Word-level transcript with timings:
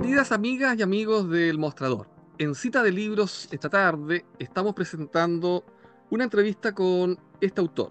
Queridas 0.00 0.30
amigas 0.30 0.78
y 0.78 0.82
amigos 0.82 1.28
del 1.28 1.58
Mostrador, 1.58 2.06
en 2.38 2.54
cita 2.54 2.84
de 2.84 2.92
libros 2.92 3.48
esta 3.50 3.68
tarde 3.68 4.24
estamos 4.38 4.72
presentando 4.72 5.64
una 6.10 6.22
entrevista 6.22 6.72
con 6.72 7.18
este 7.40 7.60
autor 7.60 7.90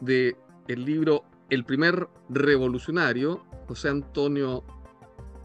de 0.00 0.36
el 0.66 0.84
libro 0.84 1.22
El 1.48 1.64
primer 1.64 2.08
revolucionario, 2.28 3.46
José 3.68 3.90
Antonio 3.90 4.64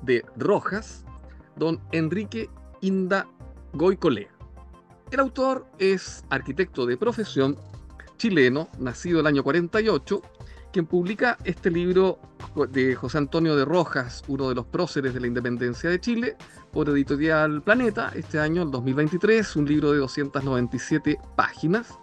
de 0.02 0.26
Rojas, 0.38 1.06
don 1.56 1.80
Enrique 1.92 2.50
Inda 2.82 3.28
Goicolea. 3.74 4.32
El 5.12 5.20
autor 5.20 5.68
es 5.78 6.26
arquitecto 6.32 6.88
de 6.88 6.98
profesión 6.98 7.58
chileno, 8.18 8.70
nacido 8.80 9.20
el 9.20 9.28
año 9.28 9.44
48, 9.44 10.20
quien 10.72 10.86
publica 10.86 11.38
este 11.44 11.70
libro 11.70 12.20
de 12.70 12.96
José 12.96 13.18
Antonio 13.18 13.56
de 13.56 13.66
Rojas, 13.66 14.24
uno 14.28 14.50
de 14.50 14.56
los 14.56 14.66
próceres 14.66 15.14
de 15.14 15.20
la 15.20 15.28
independencia 15.28 15.90
de 15.90 16.00
Chile, 16.00 16.38
por 16.72 16.90
editorial 16.90 17.62
Planeta, 17.62 18.12
este 18.16 18.40
año, 18.40 18.64
el 18.64 18.72
2023, 18.72 19.56
un 19.58 19.66
libro 19.66 19.92
de 19.92 20.00
297 20.00 21.20
páginas. 21.36 21.98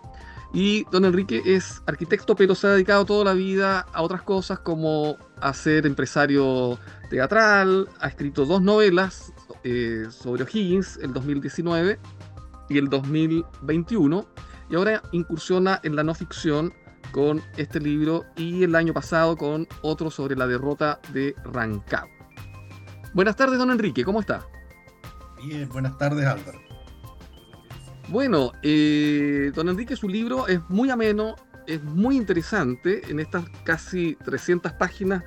Y 0.53 0.85
don 0.91 1.05
Enrique 1.05 1.43
es 1.45 1.83
arquitecto, 1.87 2.35
pero 2.35 2.55
se 2.55 2.67
ha 2.67 2.71
dedicado 2.71 3.05
toda 3.05 3.25
la 3.25 3.35
vida 3.35 3.81
a 3.93 4.03
otras 4.03 4.23
cosas 4.23 4.61
como 4.61 5.17
a 5.41 5.53
ser 5.53 5.87
empresario 5.87 6.79
teatral, 7.11 7.89
ha 8.01 8.09
escrito 8.09 8.47
dos 8.47 8.63
novelas 8.63 9.33
eh, 9.65 10.07
sobre 10.11 10.45
O'Higgins, 10.45 10.99
el 11.03 11.13
2019 11.13 11.99
y 12.71 12.79
el 12.79 12.89
2021, 12.89 14.27
y 14.71 14.75
ahora 14.75 15.03
incursiona 15.13 15.81
en 15.83 15.97
la 15.97 16.03
no 16.03 16.15
ficción 16.15 16.73
con 17.11 17.43
este 17.57 17.81
libro 17.81 18.25
y 18.37 18.65
el 18.65 18.75
año 18.75 18.93
pasado 18.93 19.37
con 19.37 19.67
otro 19.83 20.11
sobre 20.11 20.37
la 20.37 20.47
derrota 20.47 21.01
de 21.13 21.35
Rancagua. 21.45 22.11
Buenas 23.15 23.37
tardes, 23.37 23.59
don 23.59 23.71
Enrique, 23.71 24.05
¿cómo 24.05 24.21
está? 24.21 24.47
Bien, 25.43 25.69
buenas 25.69 25.97
tardes, 25.99 26.27
Álvaro. 26.27 26.61
Bueno, 28.09 28.53
eh, 28.63 29.53
don 29.55 29.69
Enrique, 29.69 29.97
su 29.97 30.09
libro 30.09 30.47
es 30.49 30.61
muy 30.69 30.91
ameno, 30.91 31.37
es 31.67 31.83
muy 31.83 32.17
interesante. 32.17 33.03
En 33.11 33.21
estas 33.21 33.45
casi 33.65 34.17
300 34.25 34.73
páginas 34.73 35.23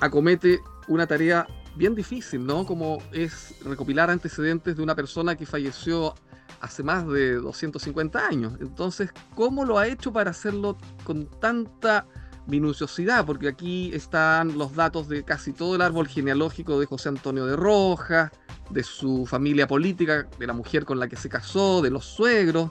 acomete 0.00 0.60
una 0.88 1.06
tarea 1.06 1.46
bien 1.76 1.94
difícil, 1.94 2.44
¿no? 2.44 2.66
Como 2.66 2.98
es 3.12 3.54
recopilar 3.64 4.10
antecedentes 4.10 4.76
de 4.76 4.82
una 4.82 4.94
persona 4.94 5.34
que 5.34 5.46
falleció 5.46 6.14
hace 6.60 6.82
más 6.82 7.06
de 7.08 7.34
250 7.34 8.26
años. 8.26 8.54
Entonces, 8.60 9.10
¿cómo 9.34 9.64
lo 9.64 9.78
ha 9.78 9.86
hecho 9.86 10.12
para 10.12 10.30
hacerlo 10.30 10.76
con 11.04 11.26
tanta 11.40 12.06
minuciosidad? 12.46 13.24
Porque 13.24 13.48
aquí 13.48 13.90
están 13.94 14.56
los 14.58 14.74
datos 14.74 15.08
de 15.08 15.24
casi 15.24 15.52
todo 15.52 15.74
el 15.76 15.82
árbol 15.82 16.08
genealógico 16.08 16.78
de 16.80 16.86
José 16.86 17.10
Antonio 17.10 17.46
de 17.46 17.56
Rojas, 17.56 18.30
de 18.70 18.82
su 18.82 19.26
familia 19.26 19.66
política, 19.66 20.28
de 20.38 20.46
la 20.46 20.52
mujer 20.52 20.84
con 20.84 20.98
la 20.98 21.08
que 21.08 21.16
se 21.16 21.28
casó, 21.28 21.82
de 21.82 21.90
los 21.90 22.04
suegros, 22.04 22.70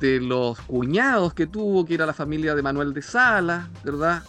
de 0.00 0.20
los 0.20 0.60
cuñados 0.60 1.34
que 1.34 1.46
tuvo, 1.46 1.84
que 1.84 1.94
era 1.94 2.06
la 2.06 2.12
familia 2.12 2.54
de 2.54 2.62
Manuel 2.62 2.92
de 2.92 3.02
Sala, 3.02 3.70
¿verdad? 3.84 4.22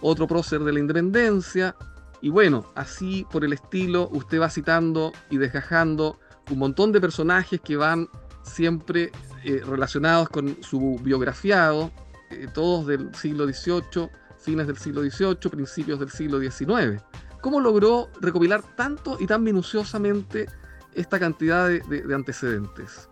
Otro 0.00 0.26
prócer 0.26 0.60
de 0.60 0.72
la 0.72 0.78
independencia. 0.78 1.74
Y 2.20 2.30
bueno, 2.30 2.66
así 2.74 3.26
por 3.30 3.44
el 3.44 3.52
estilo, 3.52 4.08
usted 4.12 4.40
va 4.40 4.50
citando 4.50 5.12
y 5.30 5.38
desgajando 5.38 6.18
un 6.50 6.58
montón 6.58 6.92
de 6.92 7.00
personajes 7.00 7.60
que 7.60 7.76
van 7.76 8.08
siempre 8.48 9.12
eh, 9.44 9.62
relacionados 9.64 10.28
con 10.28 10.56
su 10.62 10.98
biografiado, 11.02 11.92
eh, 12.30 12.48
todos 12.52 12.86
del 12.86 13.14
siglo 13.14 13.46
XVIII, 13.46 14.10
fines 14.38 14.66
del 14.66 14.76
siglo 14.76 15.02
XVIII, 15.02 15.50
principios 15.50 16.00
del 16.00 16.10
siglo 16.10 16.40
XIX. 16.40 17.02
¿Cómo 17.40 17.60
logró 17.60 18.10
recopilar 18.20 18.62
tanto 18.76 19.16
y 19.20 19.26
tan 19.26 19.42
minuciosamente 19.42 20.46
esta 20.94 21.18
cantidad 21.18 21.68
de, 21.68 22.14
antecedentes? 22.14 23.08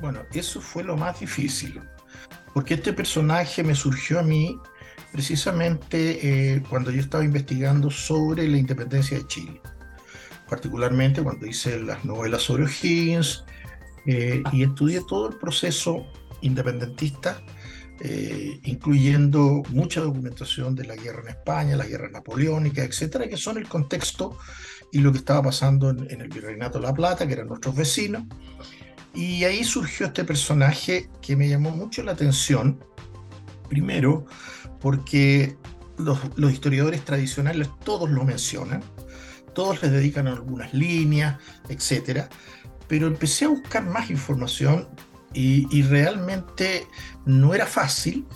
Bueno, 0.00 0.20
eso 0.32 0.60
fue 0.60 0.82
lo 0.82 0.96
más 0.96 1.20
difícil, 1.20 1.80
porque 2.52 2.74
este 2.74 2.92
personaje 2.92 3.62
me 3.62 3.74
surgió 3.74 4.18
a 4.18 4.22
mí 4.22 4.58
precisamente 5.12 6.54
eh, 6.54 6.62
cuando 6.68 6.90
yo 6.90 7.00
estaba 7.00 7.24
investigando 7.24 7.90
sobre 7.90 8.48
la 8.48 8.56
independencia 8.56 9.18
de 9.18 9.26
Chile, 9.28 9.60
particularmente 10.48 11.22
cuando 11.22 11.46
hice 11.46 11.80
las 11.80 12.04
novelas 12.04 12.42
sobre 12.42 12.64
eh, 14.06 14.42
y 14.52 14.64
estudié 14.64 15.02
todo 15.06 15.28
el 15.28 15.36
proceso 15.36 16.06
independentista, 16.40 17.40
eh, 18.00 18.58
incluyendo 18.64 19.62
mucha 19.70 20.00
documentación 20.00 20.74
de 20.74 20.84
la 20.84 20.96
guerra 20.96 21.22
en 21.22 21.28
España, 21.28 21.76
la 21.76 21.86
guerra 21.86 22.08
napoleónica, 22.10 22.82
etcétera, 22.82 23.28
que 23.28 23.36
son 23.36 23.58
el 23.58 23.68
contexto 23.68 24.36
y 24.90 24.98
lo 24.98 25.12
que 25.12 25.18
estaba 25.18 25.42
pasando 25.42 25.90
en, 25.90 26.20
el 26.20 26.28
Virreinato 26.28 26.78
de 26.78 26.86
La 26.86 26.94
Plata, 26.94 27.26
que 27.26 27.34
eran 27.34 27.46
nuestros 27.46 27.76
vecinos. 27.76 28.24
Y 29.14 29.44
ahí 29.44 29.62
surgió 29.62 30.06
este 30.06 30.24
personaje 30.24 31.08
que 31.20 31.36
me 31.36 31.48
llamó 31.48 31.70
mucho 31.70 32.02
la 32.02 32.12
atención, 32.12 32.84
primero 33.68 34.26
porque 34.80 35.56
los, 35.96 36.18
los 36.36 36.52
historiadores 36.52 37.04
tradicionales 37.04 37.68
todos 37.84 38.10
lo 38.10 38.24
mencionan, 38.24 38.82
todos 39.54 39.80
les 39.82 39.92
dedican 39.92 40.26
algunas 40.26 40.74
líneas, 40.74 41.38
etcétera 41.68 42.28
pero 42.92 43.06
empecé 43.06 43.46
a 43.46 43.48
buscar 43.48 43.86
más 43.86 44.10
información 44.10 44.86
y, 45.32 45.80
realmente 45.80 46.86
no 47.24 47.54
era 47.54 47.64
fácil 47.64 48.26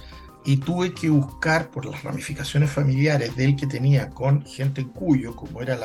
y 0.47 0.57
tuve 0.57 0.95
que 0.95 1.11
buscar 1.11 1.71
por 1.71 1.85
las 1.85 2.03
ramificaciones 2.03 2.71
familiares 2.71 3.37
de 3.37 3.45
él 3.45 3.57
que 3.57 3.67
tenía 3.67 4.09
con 4.09 4.47
gente 4.47 4.81
en 4.81 4.89
Cuyo, 4.89 5.37
como 5.37 5.61
era 5.61 5.77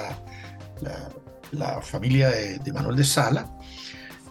la, 1.51 1.81
familia 1.81 2.29
de, 2.29 2.71
Manuel 2.71 2.95
de 2.95 3.03
Sala, 3.03 3.51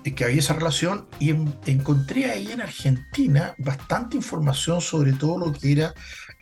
y 0.05 0.13
que 0.13 0.25
había 0.25 0.39
esa 0.39 0.55
relación, 0.55 1.07
y 1.19 1.29
encontré 1.67 2.31
ahí 2.31 2.51
en 2.51 2.63
Argentina 2.63 3.55
bastante 3.59 4.17
información 4.17 4.81
sobre 4.81 5.13
todo 5.13 5.37
lo 5.37 5.53
que 5.53 5.73
eran 5.73 5.93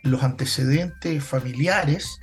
los 0.03 0.23
antecedentes 0.23 1.21
familiares, 1.21 2.21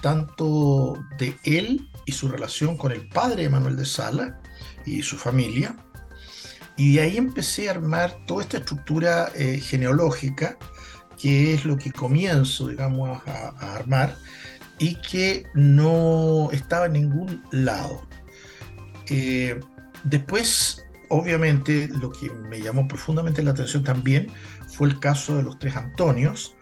tanto 0.00 0.98
de 1.16 1.36
él 1.44 1.91
y 2.06 2.12
su 2.12 2.28
relación 2.28 2.76
con 2.76 2.92
el 2.92 3.08
padre 3.08 3.44
de 3.44 3.48
Manuel 3.48 3.76
de 3.76 3.86
Sala, 3.86 4.40
y 4.84 5.02
su 5.02 5.16
familia. 5.16 5.76
Y 6.76 6.94
de 6.94 7.02
ahí 7.02 7.16
empecé 7.16 7.68
a 7.68 7.72
armar 7.72 8.16
toda 8.26 8.42
esta 8.42 8.58
estructura 8.58 9.30
eh, 9.34 9.60
genealógica, 9.60 10.56
que 11.20 11.54
es 11.54 11.64
lo 11.64 11.76
que 11.76 11.92
comienzo, 11.92 12.68
digamos, 12.68 13.20
a, 13.26 13.74
armar, 13.74 14.16
y 14.78 14.96
que 14.96 15.46
no 15.54 16.48
estaba 16.52 16.86
en 16.86 16.94
ningún 16.94 17.44
lado. 17.50 18.06
Eh, 19.08 19.60
después, 20.04 20.84
obviamente, 21.08 21.88
lo 21.88 22.10
que 22.10 22.30
me 22.30 22.60
llamó 22.60 22.88
profundamente 22.88 23.42
la 23.42 23.52
atención 23.52 23.84
también 23.84 24.28
fue 24.66 24.88
el 24.88 24.98
caso 24.98 25.36
de 25.36 25.42
los 25.42 25.58
tres 25.58 25.76
Antonios, 25.76 26.56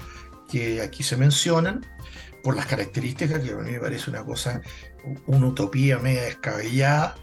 que 0.50 0.82
aquí 0.82 1.04
se 1.04 1.16
mencionan, 1.16 1.86
por 2.42 2.56
las 2.56 2.66
características 2.66 3.40
que 3.40 3.52
a 3.52 3.56
mí 3.56 3.72
me 3.72 3.80
parece 3.80 4.10
una 4.10 4.24
cosa, 4.24 4.60
una 5.26 5.46
utopía 5.46 5.98
media 5.98 6.22
descabellada, 6.22 7.16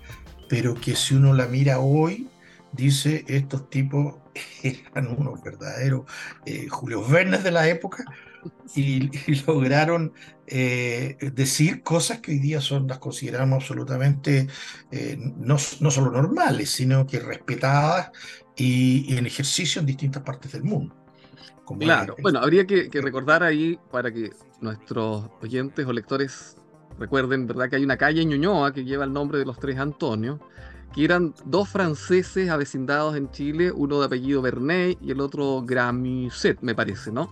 pero 0.49 0.75
que 0.75 0.95
si 0.95 1.15
uno 1.15 1.33
la 1.33 1.47
mira 1.47 1.79
hoy, 1.79 2.29
dice, 2.71 3.25
estos 3.27 3.69
tipos 3.69 4.15
eran 4.63 5.07
unos 5.07 5.41
verdaderos 5.41 6.03
eh, 6.45 6.67
Julio 6.69 7.05
Vernes 7.05 7.43
de 7.43 7.51
la 7.51 7.67
época 7.67 8.05
y, 8.75 9.09
lograron 9.45 10.13
eh, 10.45 11.17
decir 11.33 11.83
cosas 11.83 12.19
que 12.19 12.31
hoy 12.31 12.39
día 12.39 12.61
son 12.61 12.87
las 12.87 12.99
consideramos 12.99 13.63
absolutamente 13.63 14.47
eh, 14.91 15.17
no, 15.19 15.57
no, 15.79 15.91
solo 15.91 16.11
normales, 16.11 16.69
sino 16.69 17.05
que 17.05 17.19
respetadas 17.19 18.11
y, 18.55 19.17
en 19.17 19.25
ejercicio 19.25 19.79
en 19.81 19.87
distintas 19.87 20.23
partes 20.23 20.51
del 20.51 20.63
mundo. 20.63 20.95
Claro, 21.79 22.15
bueno, 22.21 22.39
habría 22.39 22.65
que, 22.65 22.89
que 22.89 23.01
recordar 23.01 23.43
ahí 23.43 23.79
para 23.91 24.11
que 24.11 24.31
nuestros 24.61 25.29
oyentes 25.41 25.85
o 25.85 25.93
lectores 25.93 26.57
Recuerden, 26.99 27.47
¿verdad? 27.47 27.69
Que 27.69 27.75
hay 27.75 27.83
una 27.83 27.97
calle 27.97 28.21
en 28.21 28.29
Ñuñoa 28.29 28.73
que 28.73 28.83
lleva 28.83 29.05
el 29.05 29.13
nombre 29.13 29.37
de 29.37 29.45
los 29.45 29.59
tres 29.59 29.77
Antonios, 29.77 30.39
que 30.93 31.03
eran 31.03 31.33
dos 31.45 31.69
franceses 31.69 32.49
avecindados 32.49 33.15
en 33.15 33.29
Chile, 33.31 33.71
uno 33.71 33.99
de 33.99 34.05
apellido 34.05 34.41
Bernet 34.41 34.97
y 35.01 35.11
el 35.11 35.21
otro 35.21 35.61
Gramuset, 35.63 36.59
me 36.61 36.73
parece, 36.73 37.11
¿no? 37.11 37.31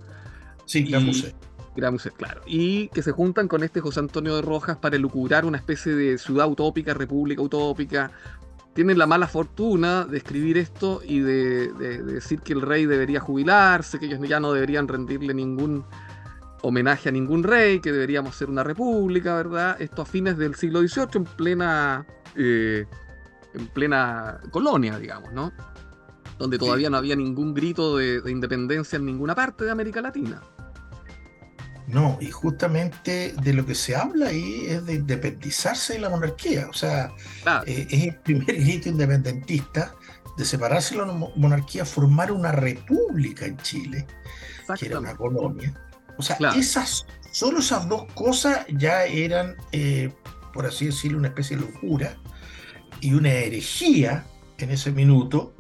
Sí, 0.66 0.84
Gramuset. 0.84 1.36
Gramuset, 1.76 2.14
claro. 2.14 2.42
Y 2.46 2.88
que 2.90 3.02
se 3.02 3.12
juntan 3.12 3.48
con 3.48 3.64
este 3.64 3.82
José 3.82 4.00
Antonio 4.00 4.36
de 4.36 4.42
Rojas 4.42 4.78
para 4.78 4.96
elucubrar 4.96 5.46
una 5.46 5.58
especie 5.58 5.94
de 5.94 6.18
ciudad 6.18 6.48
utópica, 6.48 6.94
república 6.94 7.42
utópica. 7.42 8.12
Tienen 8.76 9.00
la 9.00 9.08
mala 9.08 9.28
fortuna 9.28 10.06
de 10.06 10.18
escribir 10.18 10.58
esto 10.58 11.02
y 11.04 11.22
de 11.22 11.70
decir 12.04 12.42
que 12.42 12.54
el 12.54 12.62
rey 12.62 12.86
debería 12.86 13.22
jubilarse, 13.22 13.98
que 14.00 14.06
ellos 14.06 14.20
ya 14.28 14.40
no 14.40 14.52
deberían 14.52 14.88
rendirle 14.88 15.34
ningún 15.34 15.86
homenaje 16.66 17.10
a 17.10 17.12
ningún 17.12 17.44
rey, 17.44 17.80
que 17.80 17.92
deberíamos 17.92 18.36
ser 18.36 18.50
una 18.50 18.64
república, 18.64 19.36
¿verdad? 19.36 19.80
Esto 19.80 20.02
a 20.02 20.06
fines 20.06 20.38
del 20.38 20.56
siglo 20.56 20.80
XVIII, 20.80 21.08
en 21.14 21.24
plena, 21.24 22.06
eh, 22.36 22.86
en 23.54 23.68
plena 23.68 24.42
colonia, 24.52 24.98
digamos, 24.98 25.32
¿no? 25.32 25.52
Donde 26.40 26.58
todavía 26.58 26.90
no 26.90 26.98
había 26.98 27.16
ningún 27.16 27.54
grito 27.54 27.98
de, 27.98 28.22
independencia 28.26 28.98
en 28.98 29.06
ninguna 29.06 29.36
parte 29.36 29.64
de 29.64 29.72
América 29.72 30.02
Latina. 30.02 30.42
No, 31.88 32.18
y 32.20 32.32
justamente 32.32 33.34
de 33.42 33.54
lo 33.54 33.66
que 33.66 33.76
se 33.76 33.96
habla 33.96 34.28
ahí 34.30 34.66
es 34.68 34.86
de 34.86 34.96
independizarse 34.96 35.94
de 35.94 36.00
la 36.00 36.10
monarquía. 36.10 36.68
O 36.70 36.74
sea, 36.74 37.12
eh, 37.66 37.88
es 37.90 38.04
el 38.06 38.16
primer 38.18 38.56
grito 38.56 38.90
independentista 38.90 39.94
de 40.38 40.46
separarse 40.46 40.96
de 40.96 41.06
la 41.06 41.14
monarquía, 41.36 41.86
formar 41.86 42.32
una 42.32 42.52
república 42.52 43.46
en 43.46 43.58
Chile, 43.58 44.08
que 44.80 44.88
era 44.88 45.00
una 45.00 45.16
colonia. 45.16 45.74
O 46.18 46.24
sea, 46.24 46.38
esas, 46.56 47.06
solo 47.32 47.60
esas 47.60 47.88
dos 47.88 48.06
cosas 48.14 48.66
ya 48.70 49.06
eran, 49.06 49.56
eh, 49.72 50.12
por 50.54 50.66
así 50.66 50.88
decirlo, 50.88 51.20
una 51.20 51.28
especie 51.28 51.56
de 51.56 51.64
locura 51.64 52.18
y 53.00 53.14
una 53.14 53.32
herejía 53.32 54.26
en 54.58 54.72
ese 54.72 54.92
minuto 54.92 55.55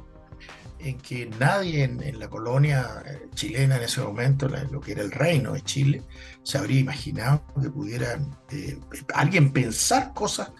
en 0.79 0.97
que 0.97 1.25
nadie 1.39 1.83
en, 1.83 2.19
la 2.19 2.29
colonia 2.29 3.03
eh, 3.05 3.27
chilena 3.33 3.77
en 3.77 3.83
ese 3.83 4.01
momento, 4.01 4.47
lo 4.71 4.79
que 4.81 4.93
era 4.93 5.01
el 5.01 5.11
reino 5.11 5.53
de 5.53 5.61
Chile, 5.61 6.03
se 6.43 6.57
habría 6.57 6.79
imaginado 6.79 7.43
que 7.61 7.69
pudiera 7.69 8.19
eh, 8.51 8.79
alguien 9.13 9.51
pensar 9.51 10.13
cosas 10.13 10.51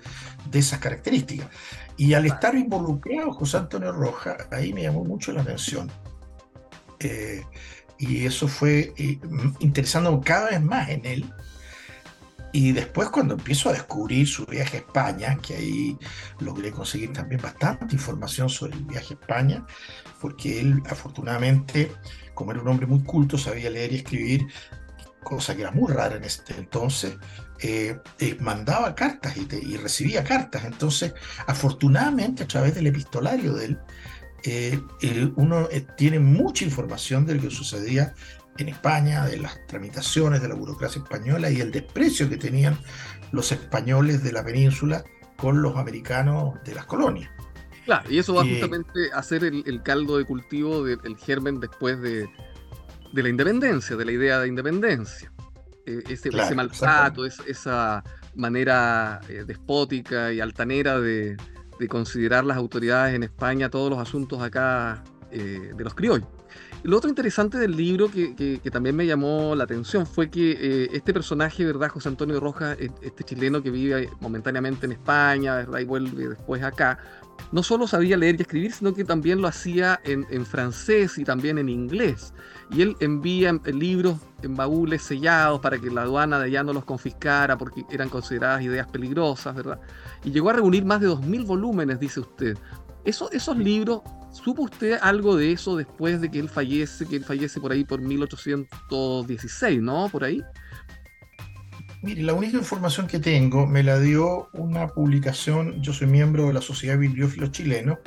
de 0.50 0.60
esas 0.60 0.80
características. 0.80 1.48
Y 1.98 2.14
al 2.14 2.26
estar 2.26 2.56
involucrado 2.56 3.32
José 3.34 3.58
Antonio 3.58 3.92
Rojas, 3.92 4.48
ahí 4.52 4.74
me 4.74 4.84
llamó 4.84 5.04
mucho 5.04 5.32
la 5.32 5.42
atención. 5.42 5.92
Eh, 7.00 7.44
y 7.98 8.26
eso 8.26 8.48
fue 8.48 8.94
interesando 9.60 10.20
cada 10.22 10.50
vez 10.50 10.62
más 10.62 10.90
en 10.90 11.06
él, 11.06 11.34
y 12.56 12.72
después 12.72 13.10
cuando 13.10 13.34
empiezo 13.34 13.68
a 13.68 13.74
descubrir 13.74 14.26
su 14.26 14.46
viaje 14.46 14.78
a 14.78 14.80
España, 14.80 15.38
que 15.42 15.56
ahí 15.56 15.98
logré 16.40 16.72
conseguir 16.72 17.12
también 17.12 17.42
bastante 17.42 17.94
información 17.94 18.48
sobre 18.48 18.78
el 18.78 18.86
viaje 18.86 19.14
a 19.14 19.18
España, 19.20 19.66
porque 20.22 20.62
él 20.62 20.82
afortunadamente, 20.90 21.92
como 22.34 22.54
era 22.54 22.62
un 22.62 22.70
hombre 22.70 22.88
muy 22.88 23.04
culto, 23.04 23.38
sabía 23.38 23.70
leer 23.70 23.92
y 23.92 23.98
escribir, 23.98 24.48
cosa 25.22 25.54
que 25.54 25.64
era 25.64 25.72
muy 25.72 25.92
rara 25.92 26.16
en 26.16 26.24
este 26.24 26.54
entonces, 26.58 27.18
eh, 27.60 28.00
eh, 28.20 28.38
mandaba 28.40 28.96
cartas 28.96 29.36
y, 29.36 29.76
recibía 29.76 30.24
cartas. 30.24 30.64
Entonces, 30.64 31.14
afortunadamente, 31.48 32.44
a 32.44 32.48
través 32.48 32.74
del 32.74 32.88
epistolario 32.88 33.54
de 33.54 33.66
él, 33.66 33.80
eh, 34.46 34.80
uno 35.36 35.68
tiene 35.98 36.20
mucha 36.20 36.64
información 36.64 37.26
de 37.26 37.36
lo 37.36 37.42
que 37.42 37.50
sucedía 37.50 38.14
en 38.58 38.70
España, 38.70 39.26
de 39.26 39.38
las 39.38 39.66
tramitaciones 39.68 40.42
de 40.42 40.48
la 40.48 40.56
burocracia 40.56 41.02
española 41.02 41.50
y 41.50 41.60
el 41.60 41.72
desprecio 41.72 42.30
que 42.30 42.38
tenían 42.38 42.78
los 43.32 43.52
españoles 43.52 44.24
de 44.24 44.32
la 44.32 44.44
península 44.44 45.04
con 45.36 45.62
los 45.62 45.76
americanos 45.76 46.54
de 46.64 46.76
las 46.76 46.86
colonias. 46.86 47.30
Claro, 47.86 48.10
y 48.10 48.18
eso 48.18 48.34
va 48.34 48.44
justamente 48.44 49.12
a 49.14 49.22
ser 49.22 49.44
el, 49.44 49.84
caldo 49.84 50.18
de 50.18 50.26
cultivo 50.26 50.84
del 50.84 51.18
germen 51.18 51.60
después 51.60 52.02
de, 52.02 52.28
la 53.14 53.30
independencia, 53.30 53.96
de 53.96 54.06
la 54.06 54.12
idea 54.12 54.40
de 54.40 54.48
independencia. 54.48 55.32
E, 55.86 56.02
ese, 56.10 56.32
maltrato, 56.56 57.26
esa 57.26 58.04
manera 58.34 59.22
eh, 59.30 59.44
despótica 59.46 60.34
y 60.34 60.40
altanera 60.40 61.00
de, 61.00 61.38
considerar 61.90 62.46
las 62.46 62.58
autoridades 62.58 63.14
en 63.14 63.24
España 63.24 63.70
todos 63.70 63.90
los 63.90 64.00
asuntos 64.00 64.42
acá 64.42 65.04
eh, 65.30 65.72
de 65.76 65.84
los 65.84 65.94
criollos. 65.94 66.28
Lo 66.86 66.98
otro 66.98 67.10
interesante 67.10 67.58
del 67.58 67.76
libro 67.76 68.12
que, 68.12 68.62
también 68.72 68.96
me 68.96 69.08
llamó 69.08 69.56
la 69.56 69.64
atención 69.64 70.06
fue 70.06 70.30
que 70.30 70.52
eh, 70.52 70.90
este 70.94 71.14
personaje, 71.14 71.66
¿verdad? 71.66 71.90
José 71.90 72.10
Antonio 72.10 72.40
Rojas, 72.40 72.78
e, 72.80 72.92
este 73.02 73.24
chileno 73.24 73.64
que 73.64 73.72
vive 73.72 74.08
momentáneamente 74.20 74.86
en 74.86 74.92
España, 74.92 75.56
¿verdad? 75.56 75.80
Y 75.80 75.86
vuelve 75.86 76.30
después 76.30 76.62
acá, 76.62 77.00
no 77.52 77.64
solo 77.64 77.88
sabía 77.88 78.18
leer 78.18 78.36
y 78.38 78.44
escribir, 78.44 78.72
sino 78.72 78.94
que 78.94 79.04
también 79.04 79.42
lo 79.42 79.48
hacía 79.48 80.00
en, 80.04 80.46
francés 80.46 81.18
y 81.18 81.24
también 81.24 81.58
en 81.58 81.70
inglés. 81.70 82.36
Y 82.70 82.84
él 82.84 82.96
envía 83.00 83.60
libros 83.66 84.20
en 84.44 84.56
baúles 84.56 85.02
sellados 85.02 85.62
para 85.62 85.80
que 85.80 85.90
la 85.90 86.04
aduana 86.04 86.38
de 86.38 86.46
allá 86.46 86.62
no 86.62 86.72
los 86.72 86.86
confiscara 86.86 87.58
porque 87.58 87.84
eran 87.90 88.10
consideradas 88.10 88.62
ideas 88.62 88.86
peligrosas, 88.86 89.56
¿verdad? 89.56 89.80
Y 90.24 90.30
llegó 90.30 90.52
a 90.52 90.54
reunir 90.54 90.86
más 90.86 91.02
de 91.02 91.08
2.000 91.08 91.48
volúmenes, 91.48 92.00
dice 92.00 92.20
usted. 92.20 92.56
Eso, 93.04 93.32
esos 93.32 93.58
libros 93.58 94.02
¿Supo 94.44 94.64
usted 94.64 94.98
algo 95.02 95.38
de 95.38 95.54
eso 95.54 95.78
después 95.78 96.20
de 96.20 96.30
que 96.30 96.40
él 96.40 96.50
fallece, 96.50 97.06
que 97.06 97.16
él 97.16 97.24
fallece 97.24 97.62
por 97.62 97.72
ahí 97.72 97.86
por 97.86 98.02
1816, 98.02 99.82
¿no? 99.82 100.10
Por 100.10 100.26
ahí. 100.26 100.44
Mire, 102.04 102.22
la 102.22 102.34
única 102.34 102.58
información 102.58 103.08
que 103.08 103.20
tengo 103.20 103.66
me 103.66 103.82
la 103.82 103.98
dio 103.98 104.50
una 104.52 104.90
publicación, 104.90 105.82
yo 105.82 105.94
soy 105.94 106.08
miembro 106.08 106.48
de 106.48 106.54
la 106.54 106.62
Sociedad 106.62 107.00
Bibliófilo 107.00 107.48
Chileno, 107.48 108.00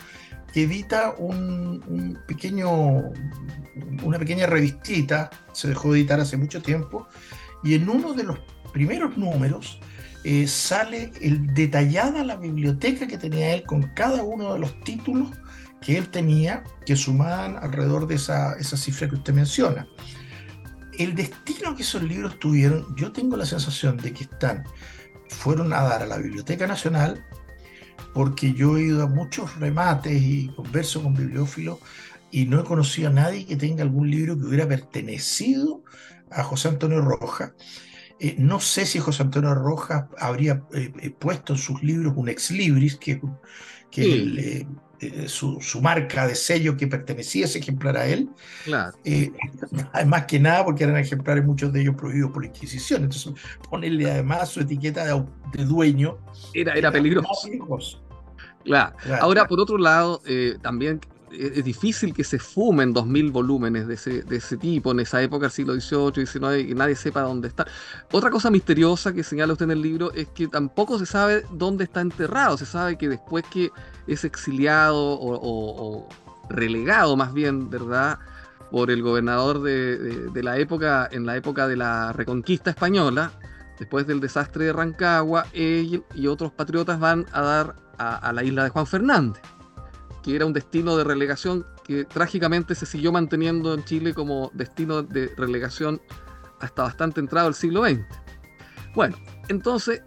que 0.52 0.64
edita 0.64 1.14
un, 1.18 2.18
pequeño, 2.28 2.70
una 4.02 4.18
pequeña 4.18 4.46
revistita, 4.46 5.30
se 5.52 5.68
dejó 5.68 5.92
de 5.92 6.00
editar 6.00 6.20
hace 6.20 6.36
mucho 6.36 6.60
tiempo, 6.60 7.08
y 7.64 7.74
en 7.74 7.88
uno 7.88 8.12
de 8.12 8.24
los 8.24 8.38
primeros 8.72 9.16
números 9.16 9.80
eh, 10.24 10.46
sale 10.46 11.10
el, 11.22 11.54
detallada 11.54 12.22
la 12.22 12.36
biblioteca 12.36 13.06
que 13.06 13.16
tenía 13.16 13.54
él 13.54 13.64
con 13.64 13.82
cada 13.94 14.22
uno 14.22 14.52
de 14.52 14.60
los 14.60 14.78
títulos 14.80 15.30
que 15.80 15.96
él 15.96 16.08
tenía 16.08 16.64
que 16.84 16.96
sumaban 16.96 17.56
alrededor 17.56 18.06
de 18.06 18.16
esa, 18.16 18.54
esa 18.54 18.76
cifra 18.76 19.08
que 19.08 19.16
usted 19.16 19.32
menciona. 19.32 19.86
El 20.98 21.14
destino 21.14 21.76
que 21.76 21.82
esos 21.82 22.02
libros 22.02 22.38
tuvieron, 22.38 22.84
yo 22.96 23.12
tengo 23.12 23.36
la 23.36 23.46
sensación 23.46 23.96
de 23.96 24.12
que 24.12 24.24
están, 24.24 24.64
fueron 25.28 25.72
a 25.72 25.82
dar 25.82 26.02
a 26.02 26.06
la 26.06 26.18
Biblioteca 26.18 26.66
Nacional, 26.66 27.24
porque 28.14 28.52
yo 28.52 28.76
he 28.76 28.82
ido 28.82 29.02
a 29.02 29.06
muchos 29.06 29.56
remates 29.60 30.20
y 30.20 30.48
converso 30.48 31.02
con 31.02 31.14
bibliófilos 31.14 31.78
y 32.30 32.46
no 32.46 32.60
he 32.60 32.64
conocido 32.64 33.08
a 33.08 33.12
nadie 33.12 33.46
que 33.46 33.56
tenga 33.56 33.82
algún 33.82 34.10
libro 34.10 34.36
que 34.36 34.44
hubiera 34.44 34.68
pertenecido 34.68 35.82
a 36.30 36.42
José 36.42 36.68
Antonio 36.68 37.00
Rojas. 37.00 37.52
Eh, 38.20 38.34
no 38.38 38.58
sé 38.58 38.84
si 38.84 38.98
José 38.98 39.22
Antonio 39.22 39.54
Rojas 39.54 40.06
habría 40.18 40.64
eh, 40.74 40.92
eh, 41.00 41.10
puesto 41.10 41.52
en 41.52 41.58
sus 41.58 41.82
libros 41.82 42.14
un 42.16 42.28
ex 42.28 42.50
libris, 42.50 42.96
que, 42.96 43.20
que 43.90 44.04
eh, 44.04 44.66
su, 45.26 45.80
marca 45.80 46.26
de 46.26 46.34
sello 46.34 46.76
que 46.76 46.86
pertenecía 46.86 47.44
ese 47.44 47.58
ejemplar 47.58 47.96
a 47.96 48.06
él. 48.06 48.28
Claro. 48.64 48.96
Eh, 49.04 49.32
además 49.92 50.24
que 50.26 50.40
nada, 50.40 50.64
porque 50.64 50.84
eran 50.84 50.96
ejemplares, 50.96 51.44
muchos 51.44 51.72
de 51.72 51.82
ellos 51.82 51.94
prohibidos 51.96 52.30
por 52.30 52.42
la 52.42 52.48
Inquisición. 52.48 53.04
Entonces, 53.04 53.32
ponerle 53.68 54.10
además 54.10 54.48
su 54.48 54.60
etiqueta 54.60 55.04
de, 55.04 55.64
dueño. 55.64 56.18
Era, 56.54 56.74
era, 56.74 56.90
peligroso. 56.90 57.28
Claro. 58.64 58.96
Ahora, 59.20 59.46
por 59.46 59.60
otro 59.60 59.78
lado, 59.78 60.20
eh, 60.26 60.56
también 60.60 61.00
es 61.32 61.64
difícil 61.64 62.14
que 62.14 62.24
se 62.24 62.38
fumen 62.38 62.94
2.000 62.94 63.32
volúmenes 63.32 63.86
de 63.86 63.94
ese, 63.94 64.22
de 64.22 64.36
ese 64.36 64.56
tipo 64.56 64.92
en 64.92 65.00
esa 65.00 65.22
época, 65.22 65.46
el 65.46 65.52
siglo 65.52 65.74
XVIII, 65.74 66.26
XIX, 66.26 66.70
y 66.70 66.74
nadie 66.74 66.96
sepa 66.96 67.22
dónde 67.22 67.48
está. 67.48 67.66
Otra 68.12 68.30
cosa 68.30 68.50
misteriosa 68.50 69.12
que 69.12 69.22
señala 69.22 69.52
usted 69.52 69.66
en 69.66 69.72
el 69.72 69.82
libro 69.82 70.12
es 70.12 70.28
que 70.28 70.48
tampoco 70.48 70.98
se 70.98 71.06
sabe 71.06 71.44
dónde 71.52 71.84
está 71.84 72.00
enterrado. 72.00 72.56
Se 72.56 72.66
sabe 72.66 72.96
que 72.96 73.08
después 73.08 73.44
que 73.50 73.70
es 74.06 74.24
exiliado 74.24 74.96
o, 74.96 76.08
relegado, 76.48 77.16
más 77.16 77.32
bien, 77.32 77.68
¿verdad? 77.70 78.18
por 78.70 78.90
el 78.90 79.02
gobernador 79.02 79.62
de, 79.62 80.42
la 80.42 80.58
época, 80.58 81.08
en 81.10 81.24
la 81.24 81.36
época 81.36 81.66
de 81.66 81.76
la 81.76 82.12
reconquista 82.12 82.70
española, 82.70 83.32
después 83.78 84.06
del 84.06 84.20
desastre 84.20 84.66
de 84.66 84.72
Rancagua, 84.74 85.46
él 85.54 86.04
y 86.14 86.26
otros 86.26 86.52
patriotas 86.52 87.00
van 87.00 87.24
a 87.32 87.40
dar 87.40 87.76
a 87.98 88.32
la 88.32 88.44
isla 88.44 88.64
de 88.64 88.70
Juan 88.70 88.86
Fernández 88.86 89.42
que 90.22 90.36
era 90.36 90.46
un 90.46 90.52
destino 90.52 90.96
de 90.96 91.04
relegación 91.04 91.66
que 91.84 92.04
trágicamente 92.04 92.74
se 92.74 92.86
siguió 92.86 93.12
manteniendo 93.12 93.74
en 93.74 93.84
Chile 93.84 94.14
como 94.14 94.50
destino 94.54 95.02
de 95.02 95.32
relegación 95.36 96.00
hasta 96.60 96.82
bastante 96.82 97.20
entrado 97.20 97.48
el 97.48 97.54
siglo 97.54 97.84
XX. 97.84 98.00
Bueno, 98.94 99.16
entonces, 99.48 100.02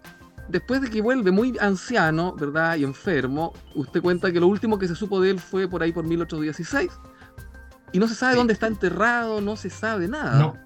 después 0.48 0.80
de 0.80 0.90
que 0.90 1.00
vuelve 1.00 1.30
muy 1.30 1.56
anciano, 1.60 2.34
¿verdad? 2.34 2.76
Y 2.76 2.84
enfermo, 2.84 3.52
usted 3.74 4.00
cuenta 4.02 4.32
que 4.32 4.40
lo 4.40 4.46
último 4.46 4.78
que 4.78 4.88
se 4.88 4.94
supo 4.94 5.20
de 5.20 5.30
él 5.30 5.40
fue 5.40 5.68
por 5.68 5.82
ahí 5.82 5.92
por 5.92 6.04
1816. 6.04 6.90
Y 7.92 7.98
no 7.98 8.08
se 8.08 8.14
sabe 8.14 8.36
dónde 8.36 8.52
está 8.52 8.66
enterrado, 8.66 9.40
no 9.40 9.56
se 9.56 9.70
sabe 9.70 10.08
nada. 10.08 10.38
No. 10.38 10.56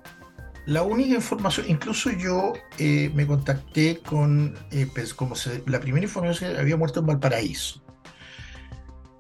La 0.66 0.82
única 0.82 1.14
información, 1.14 1.66
incluso 1.68 2.10
yo 2.10 2.52
eh, 2.78 3.10
me 3.14 3.26
contacté 3.26 4.00
con, 4.00 4.54
eh, 4.72 4.88
pues, 4.92 5.14
como 5.14 5.36
se, 5.36 5.62
la 5.66 5.78
primera 5.78 6.04
información 6.04 6.52
que 6.52 6.58
había 6.58 6.76
muerto 6.76 7.00
en 7.00 7.06
Valparaíso. 7.06 7.85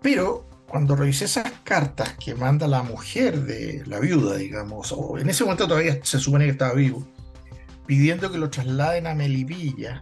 Pero 0.06 0.48
cuando 0.68 0.94
revisé 0.94 1.24
esas 1.24 1.50
cartas 1.64 2.14
que 2.14 2.36
manda 2.36 2.68
la 2.68 2.84
mujer 2.84 3.42
de 3.42 3.82
la 3.86 3.98
viuda, 3.98 4.36
digamos, 4.36 4.92
o 4.96 5.18
en 5.18 5.28
ese 5.28 5.42
momento 5.42 5.66
todavía 5.66 5.98
se 6.04 6.20
supone 6.20 6.44
que 6.44 6.52
estaba 6.52 6.74
vivo, 6.74 7.04
pidiendo 7.86 8.30
que 8.30 8.38
lo 8.38 8.48
trasladen 8.48 9.08
a 9.08 9.16
Melipilla 9.16 10.00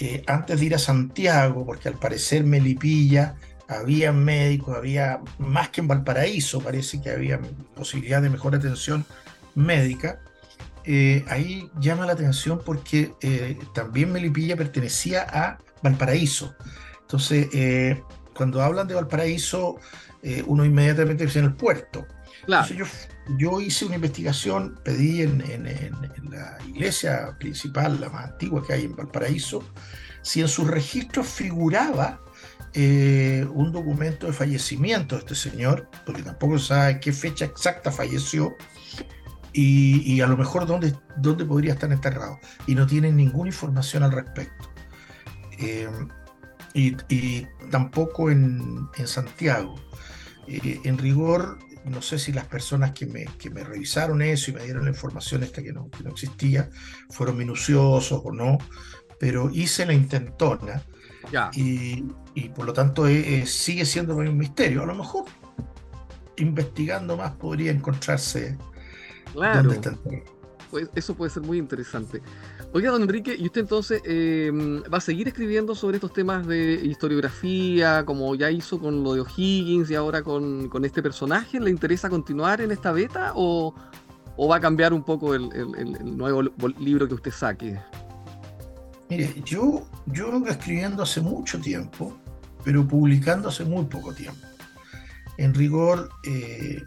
eh, 0.00 0.24
antes 0.26 0.58
de 0.58 0.66
ir 0.66 0.74
a 0.74 0.80
Santiago, 0.80 1.64
porque 1.64 1.86
al 1.86 1.94
parecer 1.94 2.42
Melipilla 2.42 3.36
había 3.68 4.10
médicos, 4.10 4.76
había 4.76 5.20
más 5.38 5.68
que 5.68 5.80
en 5.80 5.86
Valparaíso, 5.86 6.60
parece 6.60 7.00
que 7.00 7.10
había 7.10 7.40
posibilidad 7.76 8.20
de 8.20 8.30
mejor 8.30 8.56
atención 8.56 9.06
médica. 9.54 10.18
Eh, 10.82 11.24
ahí 11.28 11.70
llama 11.78 12.04
la 12.04 12.14
atención 12.14 12.60
porque 12.66 13.12
eh, 13.20 13.60
también 13.74 14.10
Melipilla 14.10 14.56
pertenecía 14.56 15.22
a 15.22 15.58
Valparaíso. 15.84 16.56
Entonces, 17.02 17.46
cuando 18.34 18.62
hablan 18.62 18.86
de 18.86 18.94
Valparaíso, 18.94 19.78
eh, 20.22 20.42
uno 20.46 20.64
inmediatamente 20.64 21.24
piensa 21.24 21.38
en 21.40 21.44
el 21.46 21.54
puerto. 21.54 22.06
Entonces 22.42 22.76
yo, 22.76 22.84
yo, 23.38 23.60
hice 23.60 23.86
una 23.86 23.94
investigación, 23.94 24.78
pedí 24.84 25.22
en, 25.22 25.40
en, 25.42 25.64
la 26.30 26.58
iglesia 26.68 27.36
principal, 27.38 28.00
la 28.00 28.10
más 28.10 28.32
antigua 28.32 28.62
que 28.66 28.74
hay 28.74 28.84
en 28.84 28.96
Valparaíso, 28.96 29.62
si 30.22 30.40
en 30.40 30.48
sus 30.48 30.68
registros 30.68 31.26
figuraba 31.26 32.20
eh, 32.74 33.46
un 33.52 33.72
documento 33.72 34.26
de 34.26 34.32
fallecimiento 34.32 35.14
de 35.14 35.20
este 35.20 35.34
señor, 35.34 35.88
porque 36.04 36.22
tampoco 36.22 36.58
sabe 36.58 37.00
qué 37.00 37.12
fecha 37.12 37.44
exacta 37.44 37.90
falleció 37.92 38.54
y, 39.52 40.12
y 40.12 40.20
a 40.20 40.26
lo 40.26 40.36
mejor 40.36 40.66
dónde, 40.66 40.94
dónde, 41.16 41.44
podría 41.44 41.74
estar 41.74 41.90
enterrado. 41.92 42.38
Y 42.66 42.74
no 42.74 42.86
tienen 42.86 43.16
ninguna 43.16 43.48
información 43.48 44.02
al 44.02 44.12
respecto. 44.12 44.70
Eh, 45.58 45.88
y, 46.74 46.96
y, 47.08 47.46
tampoco 47.70 48.30
en, 48.30 48.88
en 48.96 49.06
Santiago. 49.06 49.76
Eh, 50.46 50.80
en 50.84 50.98
rigor, 50.98 51.58
no 51.84 52.02
sé 52.02 52.18
si 52.18 52.32
las 52.32 52.46
personas 52.46 52.92
que 52.92 53.06
me, 53.06 53.24
que 53.38 53.50
me, 53.50 53.62
revisaron 53.62 54.20
eso 54.22 54.50
y 54.50 54.54
me 54.54 54.64
dieron 54.64 54.84
la 54.84 54.90
información 54.90 55.42
esta 55.42 55.62
que 55.62 55.72
no, 55.72 55.88
que 55.90 56.02
no 56.02 56.10
existía, 56.10 56.68
fueron 57.10 57.36
minuciosos 57.36 58.20
o 58.24 58.32
no, 58.32 58.58
pero 59.18 59.50
hice 59.50 59.86
la 59.86 59.92
intentona 59.92 60.82
y, 61.54 62.04
y, 62.34 62.48
por 62.50 62.66
lo 62.66 62.72
tanto 62.72 63.06
eh, 63.06 63.40
eh, 63.40 63.46
sigue 63.46 63.84
siendo 63.84 64.16
un 64.16 64.36
misterio. 64.36 64.82
A 64.82 64.86
lo 64.86 64.94
mejor 64.94 65.24
investigando 66.36 67.16
más 67.16 67.32
podría 67.32 67.70
encontrarse 67.70 68.58
claro. 69.32 69.62
dónde 69.62 69.76
está 69.76 69.90
el 69.90 69.96
eso 70.94 71.14
puede 71.14 71.30
ser 71.30 71.42
muy 71.42 71.58
interesante. 71.58 72.22
Oiga, 72.72 72.90
don 72.90 73.02
Enrique, 73.02 73.36
¿y 73.38 73.46
usted 73.46 73.62
entonces 73.62 74.02
eh, 74.04 74.50
va 74.92 74.98
a 74.98 75.00
seguir 75.00 75.28
escribiendo 75.28 75.74
sobre 75.74 75.96
estos 75.96 76.12
temas 76.12 76.46
de 76.46 76.74
historiografía, 76.84 78.04
como 78.04 78.34
ya 78.34 78.50
hizo 78.50 78.78
con 78.78 79.02
lo 79.02 79.14
de 79.14 79.20
O'Higgins 79.20 79.90
y 79.90 79.94
ahora 79.94 80.22
con, 80.22 80.70
este 80.84 81.02
personaje? 81.02 81.60
¿Le 81.60 81.70
interesa 81.70 82.10
continuar 82.10 82.60
en 82.60 82.70
esta 82.70 82.92
beta 82.92 83.32
o, 83.34 83.74
va 84.50 84.56
a 84.56 84.60
cambiar 84.60 84.92
un 84.92 85.04
poco 85.04 85.34
el, 85.34 85.48
el, 85.52 85.96
el 85.96 86.16
nuevo 86.16 86.42
libro 86.78 87.06
que 87.08 87.14
usted 87.14 87.30
saque? 87.30 87.78
Mire, 89.08 89.34
yo, 89.44 89.86
yo 90.06 90.32
vengo 90.32 90.48
escribiendo 90.48 91.02
hace 91.02 91.20
mucho 91.20 91.60
tiempo, 91.60 92.16
pero 92.64 92.86
publicando 92.86 93.48
hace 93.48 93.64
muy 93.64 93.84
poco 93.84 94.12
tiempo. 94.12 94.46
En 95.36 95.52
rigor, 95.52 96.10
eh, 96.24 96.82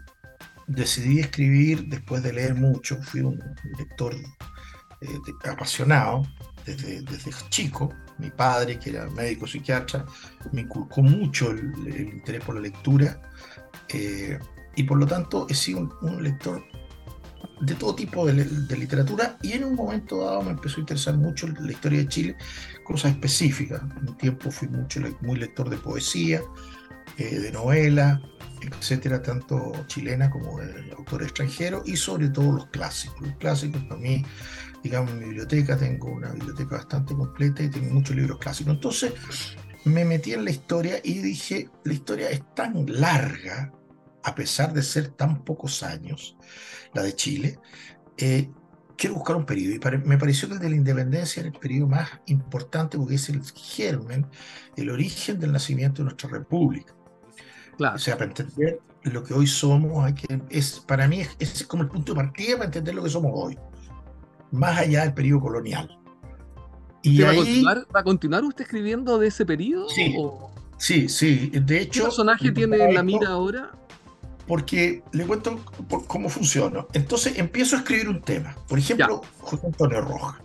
decidí 0.68 1.18
escribir 1.18 1.86
después 1.86 2.22
de 2.22 2.32
leer 2.32 2.54
mucho, 2.54 3.02
fui 3.02 3.20
un 3.20 3.42
lector 3.78 4.14
eh, 4.14 5.08
apasionado 5.50 6.22
desde, 6.64 7.02
desde, 7.02 7.32
chico. 7.48 7.92
Mi 8.18 8.30
padre, 8.30 8.80
que 8.80 8.90
era 8.90 9.08
médico 9.10 9.46
psiquiatra, 9.46 10.04
me 10.50 10.62
inculcó 10.62 11.02
mucho 11.02 11.52
el, 11.52 11.72
el 11.86 12.14
interés 12.14 12.42
por 12.42 12.56
la 12.56 12.62
lectura 12.62 13.20
eh, 13.88 14.36
y 14.74 14.82
por 14.82 14.98
lo 14.98 15.06
tanto 15.06 15.46
he 15.48 15.54
sido 15.54 15.78
un, 15.78 15.92
un 16.02 16.22
lector 16.24 16.64
de 17.60 17.74
todo 17.74 17.94
tipo 17.94 18.26
de, 18.26 18.44
de, 18.44 18.76
literatura 18.76 19.36
y 19.42 19.52
en 19.52 19.64
un 19.64 19.74
momento 19.74 20.24
dado 20.24 20.42
me 20.42 20.50
empezó 20.50 20.78
a 20.78 20.80
interesar 20.80 21.16
mucho 21.16 21.46
la 21.46 21.70
historia 21.70 22.00
de 22.00 22.08
Chile, 22.08 22.36
cosas 22.84 23.12
específicas. 23.12 23.82
Un 23.82 24.16
tiempo 24.16 24.50
fui 24.50 24.68
mucho, 24.68 25.00
muy 25.20 25.38
lector 25.38 25.68
de 25.70 25.76
poesía, 25.76 26.42
eh, 27.16 27.38
de 27.38 27.52
novela, 27.52 28.20
etcétera, 28.66 29.22
tanto 29.22 29.72
chilena 29.86 30.30
como 30.30 30.58
de 30.60 30.92
autores 30.96 31.28
extranjeros 31.28 31.82
y 31.86 31.96
sobre 31.96 32.28
todo 32.28 32.52
los 32.52 32.66
clásicos. 32.66 33.20
Los 33.20 33.36
clásicos 33.36 33.82
para 33.84 34.00
mí, 34.00 34.24
digamos, 34.82 35.12
en 35.12 35.18
mi 35.18 35.24
biblioteca 35.26 35.76
tengo 35.76 36.08
una 36.08 36.32
biblioteca 36.32 36.76
bastante 36.76 37.14
completa 37.14 37.62
y 37.62 37.70
tengo 37.70 37.92
muchos 37.94 38.16
libros 38.16 38.38
clásicos. 38.38 38.74
Entonces 38.74 39.12
me 39.84 40.04
metí 40.04 40.32
en 40.32 40.44
la 40.44 40.50
historia 40.50 41.00
y 41.02 41.18
dije, 41.18 41.70
la 41.84 41.92
historia 41.92 42.30
es 42.30 42.42
tan 42.54 42.84
larga, 42.86 43.72
a 44.24 44.34
pesar 44.34 44.72
de 44.72 44.82
ser 44.82 45.08
tan 45.08 45.44
pocos 45.44 45.82
años, 45.82 46.36
la 46.92 47.02
de 47.02 47.14
Chile, 47.14 47.58
eh, 48.16 48.50
quiero 48.98 49.14
buscar 49.14 49.36
un 49.36 49.46
periodo. 49.46 49.74
Y 49.74 49.98
me 50.06 50.18
pareció 50.18 50.48
que 50.48 50.54
el 50.54 50.60
de 50.60 50.68
la 50.68 50.76
independencia 50.76 51.40
era 51.40 51.48
el 51.48 51.58
periodo 51.58 51.86
más 51.86 52.10
importante 52.26 52.98
porque 52.98 53.14
es 53.14 53.28
el 53.30 53.42
germen, 53.44 54.26
el 54.76 54.90
origen 54.90 55.38
del 55.38 55.52
nacimiento 55.52 56.02
de 56.02 56.06
nuestra 56.06 56.28
república. 56.28 56.94
Claro. 57.78 57.96
O 57.96 57.98
sea, 57.98 58.18
para 58.18 58.30
entender 58.30 58.80
lo 59.04 59.24
que 59.24 59.32
hoy 59.32 59.46
somos, 59.46 60.04
hay 60.04 60.14
que, 60.14 60.40
es, 60.50 60.80
para 60.80 61.08
mí 61.08 61.20
es, 61.20 61.36
es, 61.38 61.64
como 61.64 61.84
el 61.84 61.88
punto 61.88 62.12
de 62.12 62.16
partida 62.16 62.56
para 62.56 62.66
entender 62.66 62.94
lo 62.94 63.02
que 63.02 63.10
somos 63.10 63.32
hoy, 63.34 63.58
más 64.50 64.78
allá 64.78 65.02
del 65.02 65.14
periodo 65.14 65.40
colonial. 65.40 65.98
Y 67.02 67.22
ahí, 67.22 67.24
va, 67.24 67.30
a 67.30 67.36
continuar, 67.36 67.86
¿Va 67.96 68.00
a 68.00 68.04
continuar 68.04 68.44
usted 68.44 68.64
escribiendo 68.64 69.18
de 69.18 69.28
ese 69.28 69.46
periodo? 69.46 69.88
Sí, 69.88 70.14
o... 70.18 70.50
sí, 70.76 71.08
sí. 71.08 71.50
De 71.54 71.80
hecho, 71.80 72.00
¿Qué 72.00 72.06
personaje 72.08 72.52
tiene 72.52 72.76
en 72.76 72.94
la 72.94 73.02
mira 73.02 73.28
ahora? 73.28 73.70
porque 74.48 75.04
le 75.12 75.26
cuento 75.26 75.60
cómo 76.06 76.30
funciona. 76.30 76.86
Entonces 76.94 77.38
empiezo 77.38 77.76
a 77.76 77.80
escribir 77.80 78.08
un 78.08 78.22
tema. 78.22 78.56
Por 78.66 78.78
ejemplo, 78.78 79.20
ya. 79.22 79.28
José 79.40 79.66
Antonio 79.66 80.00
Rojas. 80.00 80.40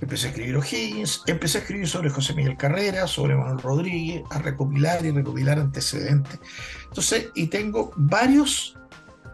Empecé 0.00 0.26
a 0.26 0.30
escribir 0.30 0.56
O'Higgins, 0.56 1.22
empecé 1.26 1.58
a 1.58 1.60
escribir 1.60 1.86
sobre 1.86 2.10
José 2.10 2.34
Miguel 2.34 2.56
Carrera, 2.56 3.06
sobre 3.06 3.36
Manuel 3.36 3.58
Rodríguez, 3.58 4.22
a 4.30 4.38
recopilar 4.38 5.04
y 5.04 5.10
recopilar 5.10 5.58
antecedentes. 5.58 6.40
Entonces, 6.84 7.28
y 7.34 7.48
tengo 7.48 7.92
varios, 7.96 8.78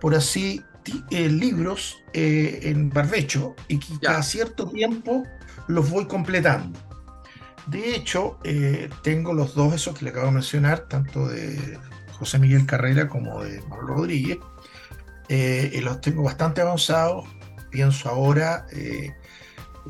por 0.00 0.14
así, 0.14 0.62
eh, 1.10 1.28
libros 1.28 1.96
eh, 2.12 2.60
en 2.62 2.90
barbecho 2.90 3.54
y 3.68 3.78
que 3.78 3.98
cada 4.00 4.22
cierto 4.22 4.68
tiempo 4.68 5.24
los 5.68 5.90
voy 5.90 6.06
completando. 6.06 6.78
De 7.66 7.96
hecho, 7.96 8.38
eh, 8.44 8.88
tengo 9.02 9.34
los 9.34 9.54
dos 9.54 9.74
esos 9.74 9.98
que 9.98 10.04
le 10.04 10.10
acabo 10.10 10.26
de 10.26 10.32
mencionar, 10.32 10.86
tanto 10.88 11.26
de 11.26 11.78
José 12.12 12.38
Miguel 12.38 12.64
Carrera 12.64 13.08
como 13.08 13.42
de 13.42 13.60
Manuel 13.62 13.88
Rodríguez. 13.88 14.38
Eh, 15.28 15.80
los 15.82 16.00
tengo 16.00 16.22
bastante 16.22 16.60
avanzados. 16.60 17.26
Pienso 17.70 18.08
ahora 18.08 18.66
eh, 18.72 19.12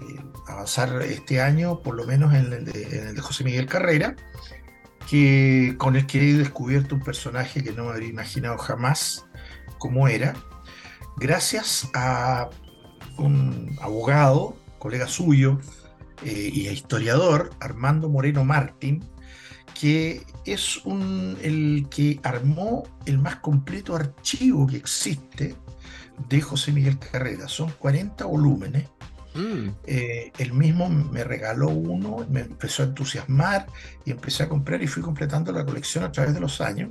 eh, 0.01 0.21
avanzar 0.47 1.03
este 1.03 1.41
año, 1.41 1.81
por 1.83 1.95
lo 1.95 2.07
menos 2.07 2.35
en 2.35 2.53
el, 2.53 2.65
de, 2.65 3.21
José 3.21 3.45
Miguel 3.45 3.67
Carrera, 3.67 4.17
que, 5.09 5.75
con 5.79 5.97
el 5.97 6.07
que 6.07 6.31
he 6.31 6.35
descubierto 6.35 6.95
un 6.95 7.03
personaje 7.03 7.63
que 7.63 7.73
no 7.73 7.85
me 7.85 7.91
habría 7.91 8.09
imaginado 8.09 8.59
jamás 8.59 9.27
cómo 9.79 10.09
era, 10.09 10.35
gracias 11.17 11.89
a 11.95 12.51
un 13.19 13.77
abogado, 13.81 14.57
colega 14.79 15.07
suyo 15.07 15.59
eh, 16.25 16.51
y 16.53 16.69
historiador, 16.69 17.51
Armando 17.61 18.09
Moreno 18.09 18.45
Martín, 18.45 19.05
que 19.79 20.25
es 20.45 20.81
el 21.43 21.87
que 21.91 22.21
armó 22.23 22.85
el 23.05 23.19
más 23.19 23.37
completo 23.37 23.95
archivo 23.95 24.67
que 24.67 24.77
existe 24.77 25.55
de 26.29 26.41
José 26.41 26.73
Miguel 26.73 26.99
Carrera. 26.99 27.49
Son 27.49 27.71
40 27.79 28.25
volúmenes. 28.25 28.89
Mm. 29.37 29.71
Eh, 29.87 30.33
él 30.39 30.53
mismo 30.53 30.89
me 30.89 31.25
regaló 31.25 31.69
uno, 31.69 32.27
me 32.31 32.41
empezó 32.41 32.83
a 32.83 32.87
entusiasmar 32.87 33.67
y 34.05 34.11
empecé 34.11 34.45
a 34.45 34.49
comprar 34.49 34.83
y 34.83 34.87
fui 34.87 35.03
completando 35.03 35.53
la 35.53 35.65
colección 35.65 36.05
a 36.05 36.13
través 36.13 36.35
de 36.35 36.41
los 36.41 36.61
años. 36.61 36.91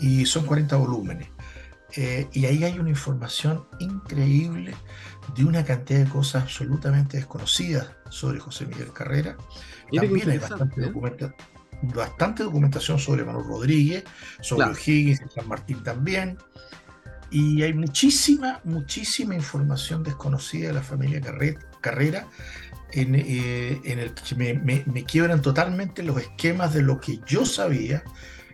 Y 0.00 0.26
son 0.26 0.46
40 0.46 0.76
volúmenes. 0.76 1.28
Eh, 1.96 2.26
y 2.32 2.46
ahí 2.46 2.64
hay 2.64 2.78
una 2.78 2.90
información 2.90 3.66
increíble 3.78 4.74
de 5.36 5.44
una 5.44 5.64
cantidad 5.64 6.00
de 6.00 6.10
cosas 6.10 6.42
absolutamente 6.42 7.16
desconocidas 7.16 7.88
sobre 8.10 8.40
José 8.40 8.66
Miguel 8.66 8.92
Carrera. 8.92 9.36
También 9.92 10.30
hay 10.30 10.38
bastante 10.38 10.80
¿eh? 10.80 10.86
documentación 10.86 11.34
bastante 11.82 12.44
documentación 12.44 12.98
sobre 12.98 13.24
Manuel 13.24 13.46
Rodríguez, 13.46 14.04
sobre 14.40 14.64
claro. 14.64 14.78
Higgins 14.84 15.22
San 15.34 15.48
Martín 15.48 15.82
también. 15.82 16.38
Y 17.34 17.64
hay 17.64 17.74
muchísima, 17.74 18.60
muchísima 18.62 19.34
información 19.34 20.04
desconocida 20.04 20.68
de 20.68 20.74
la 20.74 20.82
familia 20.84 21.20
Carrera, 21.80 22.28
en, 22.92 23.16
eh, 23.16 23.80
en 23.82 23.98
el 23.98 24.14
que 24.14 24.36
me, 24.36 24.54
me, 24.54 24.84
me, 24.86 25.02
quiebran 25.02 25.42
totalmente 25.42 26.04
los 26.04 26.16
esquemas 26.20 26.72
de 26.72 26.82
lo 26.82 27.00
que 27.00 27.18
yo 27.26 27.44
sabía, 27.44 28.04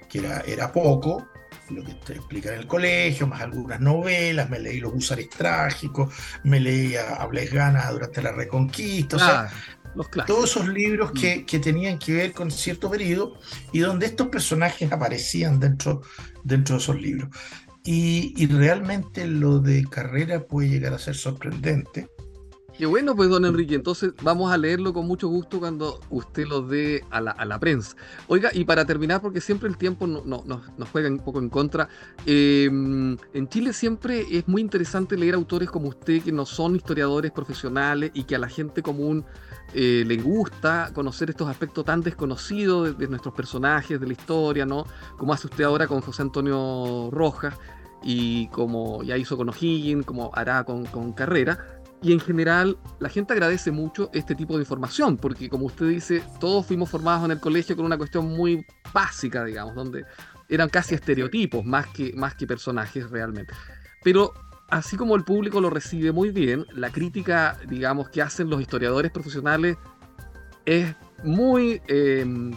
que 0.08 0.20
era, 0.20 0.40
era 0.46 0.72
poco, 0.72 1.28
lo 1.68 1.84
que 1.84 1.92
te 1.92 2.14
explican 2.14 2.54
en 2.54 2.60
el 2.60 2.66
colegio, 2.66 3.26
más 3.26 3.42
algunas 3.42 3.80
novelas, 3.80 4.48
me 4.48 4.58
leí 4.58 4.80
Los 4.80 4.94
Húsares 4.94 5.28
Trágicos, 5.28 6.14
me 6.44 6.58
leí 6.58 6.96
a, 6.96 7.16
a 7.16 7.28
Gana 7.28 7.90
durante 7.90 8.22
la 8.22 8.32
Reconquista, 8.32 9.18
ah. 9.20 9.50
o 9.94 10.02
sea, 10.04 10.24
todos 10.24 10.52
esos 10.52 10.68
libros 10.68 11.12
que, 11.12 11.44
que, 11.44 11.58
tenían 11.58 11.98
que 11.98 12.14
ver 12.14 12.32
con 12.32 12.50
cierto 12.50 12.90
periodo 12.90 13.38
y 13.72 13.80
donde 13.80 14.06
estos 14.06 14.28
personajes 14.28 14.90
aparecían 14.90 15.60
dentro, 15.60 16.00
dentro 16.44 16.76
de 16.76 16.82
esos 16.82 16.98
libros. 16.98 17.28
Y, 17.92 18.46
realmente 18.46 19.26
lo 19.26 19.58
de 19.58 19.84
carrera 19.84 20.46
puede 20.46 20.68
llegar 20.68 20.94
a 20.94 20.98
ser 21.00 21.16
sorprendente. 21.16 22.08
Qué 22.78 22.86
bueno, 22.86 23.16
pues, 23.16 23.28
don 23.28 23.44
Enrique. 23.44 23.74
Entonces, 23.74 24.12
vamos 24.22 24.52
a 24.52 24.56
leerlo 24.56 24.92
con 24.92 25.08
mucho 25.08 25.26
gusto 25.26 25.58
cuando 25.58 25.98
usted 26.08 26.46
lo 26.46 26.62
dé 26.62 27.02
a 27.10 27.20
la, 27.20 27.32
a 27.32 27.44
la 27.44 27.58
prensa. 27.58 27.96
Oiga, 28.28 28.50
y 28.54 28.64
para 28.64 28.84
terminar, 28.84 29.20
porque 29.20 29.40
siempre 29.40 29.68
el 29.68 29.76
tiempo 29.76 30.06
no, 30.06 30.22
no, 30.24 30.44
no, 30.46 30.62
nos 30.78 30.88
juega 30.88 31.08
un 31.08 31.18
poco 31.18 31.40
en 31.40 31.48
contra, 31.48 31.88
eh, 32.26 32.66
en 32.66 33.48
Chile 33.48 33.72
siempre 33.72 34.24
es 34.30 34.46
muy 34.46 34.62
interesante 34.62 35.16
leer 35.16 35.34
autores 35.34 35.68
como 35.68 35.88
usted 35.88 36.22
que 36.22 36.30
no 36.30 36.46
son 36.46 36.76
historiadores 36.76 37.32
profesionales 37.32 38.12
y 38.14 38.22
que 38.22 38.36
a 38.36 38.38
la 38.38 38.48
gente 38.48 38.82
común 38.82 39.24
eh, 39.74 40.04
le 40.06 40.16
gusta 40.18 40.92
conocer 40.94 41.30
estos 41.30 41.48
aspectos 41.48 41.84
tan 41.84 42.02
desconocidos 42.02 42.96
de, 42.96 43.04
de, 43.04 43.08
nuestros 43.08 43.34
personajes, 43.34 43.98
de 44.00 44.06
la 44.06 44.12
historia, 44.12 44.64
¿no? 44.64 44.86
Como 45.18 45.32
hace 45.32 45.48
usted 45.48 45.64
ahora 45.64 45.88
con 45.88 46.00
José 46.00 46.22
Antonio 46.22 47.10
Rojas. 47.10 47.54
Y 48.02 48.48
como 48.48 49.02
ya 49.02 49.16
hizo 49.16 49.36
con 49.36 49.48
O'Higgins, 49.48 50.06
como 50.06 50.30
hará 50.34 50.64
con, 50.64 50.86
con 50.86 51.12
Carrera. 51.12 51.58
Y 52.02 52.12
en 52.12 52.20
general 52.20 52.78
la 52.98 53.10
gente 53.10 53.34
agradece 53.34 53.70
mucho 53.70 54.10
este 54.14 54.34
tipo 54.34 54.56
de 54.56 54.62
información, 54.62 55.18
porque 55.18 55.50
como 55.50 55.66
usted 55.66 55.88
dice, 55.88 56.22
todos 56.40 56.64
fuimos 56.64 56.88
formados 56.88 57.24
en 57.26 57.32
el 57.32 57.40
colegio 57.40 57.76
con 57.76 57.84
una 57.84 57.98
cuestión 57.98 58.26
muy 58.26 58.64
básica, 58.94 59.44
digamos, 59.44 59.74
donde 59.74 60.04
eran 60.48 60.70
casi 60.70 60.94
estereotipos 60.94 61.64
más 61.64 61.86
que, 61.88 62.12
más 62.14 62.34
que 62.34 62.46
personajes 62.46 63.10
realmente. 63.10 63.52
Pero 64.02 64.32
así 64.70 64.96
como 64.96 65.14
el 65.14 65.24
público 65.24 65.60
lo 65.60 65.68
recibe 65.68 66.10
muy 66.10 66.30
bien, 66.30 66.64
la 66.74 66.90
crítica, 66.90 67.58
digamos, 67.68 68.08
que 68.08 68.22
hacen 68.22 68.48
los 68.48 68.60
historiadores 68.60 69.10
profesionales 69.12 69.76
es 70.64 70.94
muy... 71.22 71.82
Em, 71.88 72.52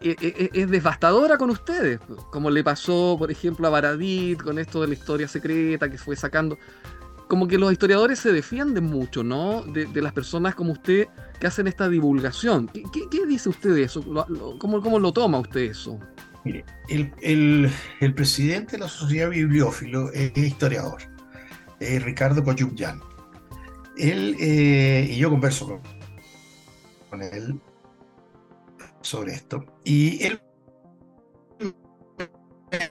e, 0.00 0.10
e, 0.20 0.50
e, 0.52 0.62
es 0.62 0.70
devastadora 0.70 1.38
con 1.38 1.50
ustedes, 1.50 2.00
como 2.30 2.50
le 2.50 2.62
pasó, 2.62 3.16
por 3.18 3.30
ejemplo, 3.30 3.66
a 3.66 3.70
Baradit 3.70 4.42
con 4.42 4.58
esto 4.58 4.82
de 4.82 4.88
la 4.88 4.94
historia 4.94 5.26
secreta 5.26 5.90
que 5.90 5.98
fue 5.98 6.16
sacando. 6.16 6.58
Como 7.28 7.48
que 7.48 7.58
los 7.58 7.72
historiadores 7.72 8.18
se 8.20 8.32
defienden 8.32 8.84
mucho, 8.84 9.24
¿no? 9.24 9.62
De, 9.62 9.88
las 10.00 10.12
personas 10.12 10.54
como 10.54 10.72
usted 10.72 11.08
que 11.40 11.46
hacen 11.46 11.66
esta 11.66 11.88
divulgación. 11.88 12.68
¿Qué, 12.68 13.26
dice 13.26 13.48
usted 13.48 13.74
de 13.74 13.82
eso? 13.84 14.04
cómo, 14.60 14.80
cómo, 14.80 14.98
lo 14.98 15.12
toma 15.12 15.38
usted 15.38 15.62
eso? 15.62 15.98
Mire, 16.44 16.64
el, 16.88 17.12
el, 18.00 18.14
presidente 18.14 18.72
de 18.72 18.78
la 18.78 18.88
Sociedad 18.88 19.30
Bibliófilo 19.30 20.12
es 20.12 20.36
historiador, 20.36 21.02
es 21.80 22.04
Ricardo 22.04 22.44
Coyucyan. 22.44 23.00
Él, 23.96 24.36
eh, 24.38 25.08
y 25.10 25.16
yo 25.16 25.30
converso 25.30 25.66
con, 25.66 25.80
con 27.10 27.22
él 27.22 27.60
sobre 29.06 29.34
esto. 29.34 29.64
Y 29.84 30.24
él 30.24 30.42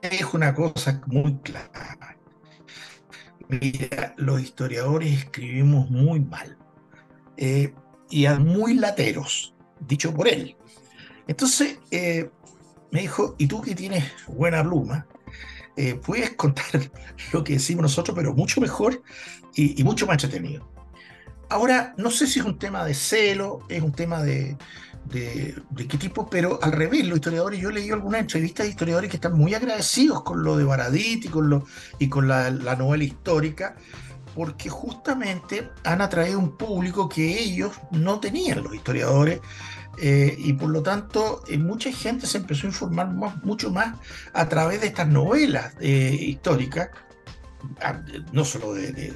dijo 0.10 0.38
una 0.38 0.56
cosa 0.56 1.02
muy 1.08 1.36
clara. 1.40 2.18
Mira, 3.48 4.16
los 4.18 4.42
historiadores 4.42 5.20
escribimos 5.20 5.90
muy 5.92 6.20
mal 6.20 6.58
eh, 7.38 7.74
y 8.10 8.28
muy 8.28 8.76
lateros, 8.76 9.54
dicho 9.82 10.14
por 10.14 10.28
él. 10.28 10.56
Entonces 11.28 11.80
eh, 11.92 12.30
me 12.92 13.02
dijo, 13.02 13.36
¿y 13.38 13.48
tú 13.48 13.62
que 13.62 13.76
tienes 13.76 14.06
buena 14.28 14.64
pluma? 14.64 15.06
Eh, 15.76 15.96
puedes 15.96 16.32
contar 16.32 16.66
lo 17.34 17.44
que 17.44 17.54
decimos 17.54 17.84
nosotros, 17.84 18.16
pero 18.16 18.34
mucho 18.34 18.62
mejor 18.62 19.04
y, 19.54 19.80
y 19.80 19.84
mucho 19.84 20.08
más 20.08 20.24
entretenido. 20.24 20.72
Ahora, 21.50 21.94
no 21.98 22.10
sé 22.10 22.26
si 22.26 22.40
es 22.40 22.46
un 22.46 22.58
tema 22.58 22.84
de 22.86 22.96
celo, 22.96 23.60
es 23.70 23.84
un 23.84 23.92
tema 23.92 24.24
de, 24.24 24.58
de, 25.06 25.56
qué 25.88 25.98
tipo, 25.98 26.30
pero 26.30 26.60
al 26.62 26.72
revés, 26.72 27.06
los 27.06 27.18
historiadores, 27.18 27.60
yo 27.60 27.70
he 27.70 27.74
leído 27.74 27.96
algunas 27.96 28.22
entrevistas 28.22 28.66
de 28.66 28.72
historiadores 28.72 29.10
que 29.10 29.18
están 29.18 29.38
muy 29.38 29.54
agradecidos 29.54 30.24
con 30.24 30.44
lo 30.44 30.58
de 30.58 30.64
Baradit 30.64 31.26
y 31.26 31.28
con, 31.28 31.50
lo, 31.50 31.66
y 32.00 32.10
con 32.10 32.28
la, 32.28 32.50
novela 32.50 33.04
histórica, 33.04 33.76
porque 34.34 34.70
justamente 34.70 35.70
han 35.84 36.02
atraído 36.02 36.40
un 36.40 36.58
público 36.58 37.08
que 37.08 37.40
ellos 37.40 37.74
no 37.92 38.20
tenían, 38.20 38.64
los 38.64 38.74
historiadores, 38.74 39.40
eh, 40.02 40.36
y 40.38 40.54
por 40.54 40.70
lo 40.70 40.84
tanto 40.84 41.42
eh, 41.48 41.58
mucha 41.58 41.90
gente 41.92 42.28
se 42.28 42.40
empezó 42.40 42.68
a 42.68 42.72
informar 42.72 43.14
mucho 43.44 43.72
más 43.72 43.96
a 44.34 44.50
través 44.50 44.82
de 44.82 44.88
estas 44.88 45.08
novelas 45.08 45.74
eh, 45.80 46.18
históricas, 46.20 46.90
no 48.34 48.44
solo 48.44 48.74
de, 48.74 49.14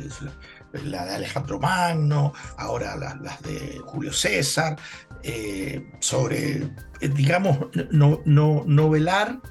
la 0.86 1.06
de 1.06 1.16
Alejandro 1.16 1.60
Magno, 1.60 2.34
ahora 2.58 2.96
las 2.96 3.42
de 3.42 3.82
Julio 3.86 4.14
César, 4.14 4.78
eh, 5.24 5.92
sobre, 6.00 6.64
eh, 7.02 7.10
digamos, 7.10 7.58
no, 7.92 8.22
no, 8.26 8.64
novelar 8.66 9.42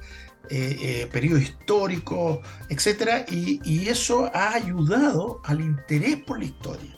eh, 0.49 1.07
periodo 1.11 1.37
histórico, 1.37 2.41
etc. 2.69 3.29
Y, 3.29 3.87
eso 3.87 4.31
ha 4.33 4.53
ayudado 4.53 5.41
al 5.45 5.61
interés 5.61 6.17
por 6.17 6.39
la 6.39 6.45
historia. 6.45 6.95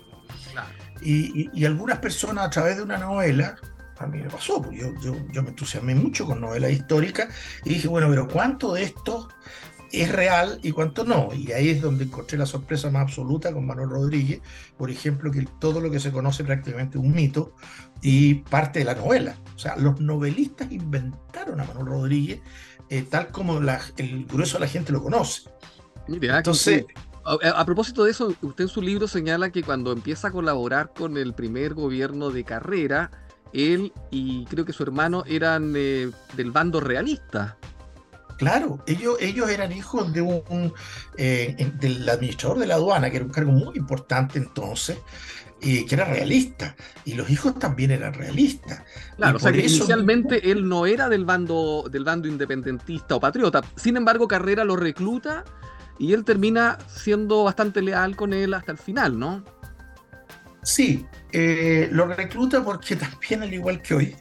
Y, 1.01 1.65
algunas 1.65 1.99
personas 1.99 2.47
a 2.47 2.49
través 2.49 2.77
de 2.77 2.83
una 2.83 2.97
novela, 2.97 3.55
a 3.97 4.07
mí 4.07 4.19
me 4.19 4.29
pasó, 4.29 4.61
porque 4.61 4.77
yo, 4.77 4.93
yo, 5.01 5.15
yo 5.31 5.43
me 5.43 5.49
entusiasmé 5.49 5.95
mucho 5.95 6.25
con 6.25 6.41
novelas 6.41 6.71
históricas 6.71 7.33
y 7.65 7.69
dije, 7.69 7.87
bueno, 7.87 8.07
pero 8.09 8.27
¿cuánto 8.27 8.73
de 8.73 8.83
esto 8.83 9.29
es 9.91 10.11
real 10.11 10.59
y 10.63 10.71
cuánto 10.71 11.03
no. 11.03 11.29
Y 11.33 11.51
ahí 11.51 11.69
es 11.69 11.81
donde 11.81 12.05
encontré 12.05 12.37
la 12.37 12.45
sorpresa 12.45 12.89
más 12.89 13.03
absoluta 13.03 13.51
con 13.53 13.65
Manuel 13.65 13.89
Rodríguez, 13.89 14.41
por 14.77 14.89
ejemplo, 14.89 15.31
que 15.31 15.47
todo 15.59 15.81
lo 15.81 15.91
que 15.91 15.99
se 15.99 16.11
conoce 16.11 16.43
prácticamente 16.43 16.97
es 16.97 17.03
un 17.03 17.13
mito 17.13 17.53
y 18.01 18.35
parte 18.35 18.79
de 18.79 18.85
la 18.85 18.95
novela. 18.95 19.35
O 19.55 19.59
sea, 19.59 19.75
los 19.75 19.99
novelistas 19.99 20.71
inventaron 20.71 21.59
a 21.59 21.65
Manuel 21.65 21.87
Rodríguez 21.87 22.41
eh, 22.89 23.05
tal 23.09 23.29
como 23.29 23.57
el 23.97 24.25
grueso 24.25 24.57
de 24.57 24.65
la 24.65 24.67
gente 24.67 24.91
lo 24.91 25.01
conoce. 25.01 25.49
Entonces... 26.07 26.85
A, 27.23 27.65
propósito 27.65 28.03
de 28.03 28.11
eso, 28.11 28.35
usted 28.41 28.63
en 28.63 28.67
su 28.67 28.81
libro 28.81 29.07
señala 29.07 29.51
que 29.51 29.61
cuando 29.61 29.91
empieza 29.91 30.29
a 30.29 30.31
colaborar 30.31 30.91
con 30.91 31.17
el 31.17 31.35
primer 31.35 31.75
gobierno 31.75 32.31
de 32.31 32.43
carrera, 32.43 33.11
él 33.53 33.93
y 34.09 34.45
creo 34.45 34.65
que 34.65 34.73
su 34.73 34.81
hermano 34.81 35.23
eran 35.27 35.73
eh, 35.75 36.09
del 36.35 36.49
bando 36.49 36.79
realista. 36.79 37.57
Claro, 38.41 38.83
ellos, 38.87 39.17
ellos 39.19 39.51
eran 39.51 39.71
hijos 39.71 40.11
de 40.13 40.21
un, 40.21 40.73
eh, 41.15 41.71
del 41.79 42.09
administrador 42.09 42.57
de 42.57 42.65
la 42.65 42.73
aduana, 42.73 43.11
que 43.11 43.17
era 43.17 43.25
un 43.25 43.31
cargo 43.31 43.51
muy 43.51 43.77
importante 43.77 44.39
entonces, 44.39 44.97
y 45.61 45.85
que 45.85 45.93
era 45.93 46.05
realista. 46.05 46.75
Y 47.05 47.13
los 47.13 47.29
hijos 47.29 47.59
también 47.59 47.91
eran 47.91 48.15
realistas. 48.15 48.81
Claro, 49.15 49.37
o 49.37 49.39
sea 49.39 49.51
que 49.51 49.59
inicialmente 49.59 50.49
él 50.49 50.67
no 50.67 50.87
era 50.87 51.07
del 51.07 51.23
bando, 51.23 51.87
del 51.91 52.03
bando 52.03 52.27
independentista 52.27 53.13
o 53.13 53.19
patriota. 53.19 53.61
Sin 53.75 53.95
embargo, 53.95 54.27
Carrera 54.27 54.63
lo 54.63 54.75
recluta 54.75 55.43
y 55.99 56.13
él 56.13 56.25
termina 56.25 56.79
siendo 56.87 57.43
bastante 57.43 57.83
leal 57.83 58.15
con 58.15 58.33
él 58.33 58.55
hasta 58.55 58.71
el 58.71 58.79
final, 58.79 59.19
¿no? 59.19 59.45
Sí, 60.63 61.05
eh, 61.31 61.89
lo 61.91 62.07
recluta 62.07 62.63
porque 62.63 62.95
también, 62.95 63.43
al 63.43 63.53
igual 63.53 63.83
que 63.83 63.93
hoy, 63.93 64.15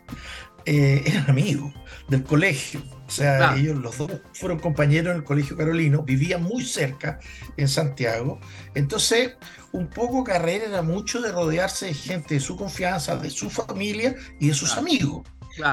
eh, 0.67 1.05
eran 1.07 1.31
amigos 1.31 1.73
del 2.09 2.23
colegio. 2.23 2.83
O 3.11 3.13
sea, 3.13 3.57
ellos 3.57 3.77
los 3.77 3.99
dos 3.99 4.13
fueron 4.33 4.61
compañeros 4.61 5.11
en 5.11 5.17
el 5.17 5.25
Colegio 5.25 5.57
Carolino, 5.57 6.05
vivían 6.05 6.45
muy 6.45 6.65
cerca 6.65 7.19
en 7.57 7.67
Santiago. 7.67 8.39
Entonces, 8.77 9.33
un 9.73 9.89
poco 9.89 10.23
Carrera 10.23 10.67
era 10.67 10.83
mucho 10.83 11.21
de 11.21 11.33
rodearse 11.33 11.87
de 11.87 11.95
gente 11.95 12.35
de 12.35 12.41
su 12.41 12.57
confianza, 12.57 13.17
de 13.17 13.31
su 13.31 13.51
familia 13.51 14.15
y 14.39 14.47
de 14.47 14.55
sus 14.55 14.77
amigos. 14.77 15.23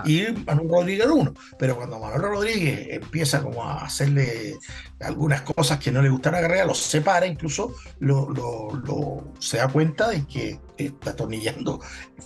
Y 0.06 0.24
Manuel 0.48 0.68
Rodríguez 0.68 1.06
era 1.06 1.14
uno. 1.14 1.36
Pero 1.60 1.76
cuando 1.76 2.00
Manuel 2.00 2.24
Rodríguez 2.24 2.88
empieza 2.90 3.44
como 3.44 3.64
a 3.64 3.86
hacerle 3.86 4.58
algunas 5.00 5.44
cosas 5.44 5.78
que 5.78 5.92
no 5.92 6.02
le 6.02 6.10
gustan 6.10 6.34
a 6.34 6.42
Carrera, 6.42 6.66
los 6.66 6.80
separa, 6.80 7.28
incluso 7.28 7.76
lo, 8.00 8.32
lo, 8.32 9.32
se 9.38 9.58
da 9.58 9.68
cuenta 9.68 10.10
de 10.10 10.26
que 10.26 10.60
está 10.76 11.12
atornillando 11.12 11.82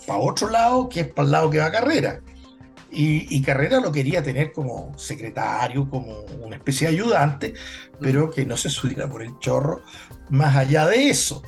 para 0.06 0.20
otro 0.20 0.48
lado, 0.48 0.88
que 0.88 1.00
es 1.00 1.08
para 1.08 1.26
el 1.26 1.32
lado 1.32 1.50
que 1.50 1.58
va 1.58 1.70
Carrera. 1.70 2.22
Y, 2.94 3.40
Carrera 3.40 3.80
lo 3.80 3.90
quería 3.90 4.22
tener 4.22 4.52
como 4.52 4.96
secretario, 4.98 5.88
como 5.88 6.20
una 6.42 6.56
especie 6.56 6.88
de 6.88 6.94
ayudante, 6.94 7.54
pero 7.98 8.30
que 8.30 8.44
no 8.44 8.54
se 8.58 8.68
subiera 8.68 9.08
por 9.08 9.22
el 9.22 9.38
chorro 9.38 9.82
más 10.28 10.54
allá 10.56 10.86
de 10.86 11.08
eso, 11.08 11.42